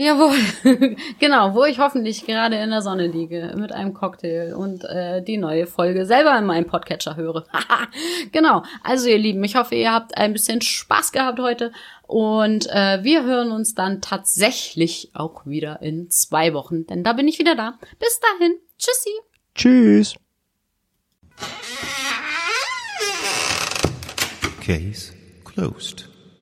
Jawohl, 0.00 0.36
genau, 1.18 1.54
wo 1.54 1.64
ich 1.64 1.80
hoffentlich 1.80 2.24
gerade 2.24 2.54
in 2.54 2.70
der 2.70 2.82
Sonne 2.82 3.08
liege 3.08 3.52
mit 3.56 3.72
einem 3.72 3.94
Cocktail 3.94 4.54
und 4.54 4.84
äh, 4.84 5.22
die 5.24 5.38
neue 5.38 5.66
Folge 5.66 6.06
selber 6.06 6.38
in 6.38 6.44
meinem 6.44 6.66
Podcatcher 6.66 7.16
höre. 7.16 7.46
genau, 8.32 8.62
also 8.84 9.08
ihr 9.08 9.18
Lieben, 9.18 9.42
ich 9.42 9.56
hoffe, 9.56 9.74
ihr 9.74 9.92
habt 9.92 10.16
ein 10.16 10.34
bisschen 10.34 10.60
Spaß 10.60 11.10
gehabt 11.10 11.40
heute 11.40 11.72
und 12.08 12.66
äh, 12.70 13.04
wir 13.04 13.22
hören 13.22 13.52
uns 13.52 13.74
dann 13.74 14.00
tatsächlich 14.00 15.10
auch 15.12 15.44
wieder 15.44 15.82
in 15.82 16.10
zwei 16.10 16.54
Wochen, 16.54 16.86
denn 16.86 17.04
da 17.04 17.12
bin 17.12 17.28
ich 17.28 17.38
wieder 17.38 17.54
da. 17.54 17.78
Bis 17.98 18.18
dahin, 18.18 18.56
tschüssi. 18.78 19.10
Tschüss. 19.54 20.14
Case 24.64 25.12
closed. 25.44 26.07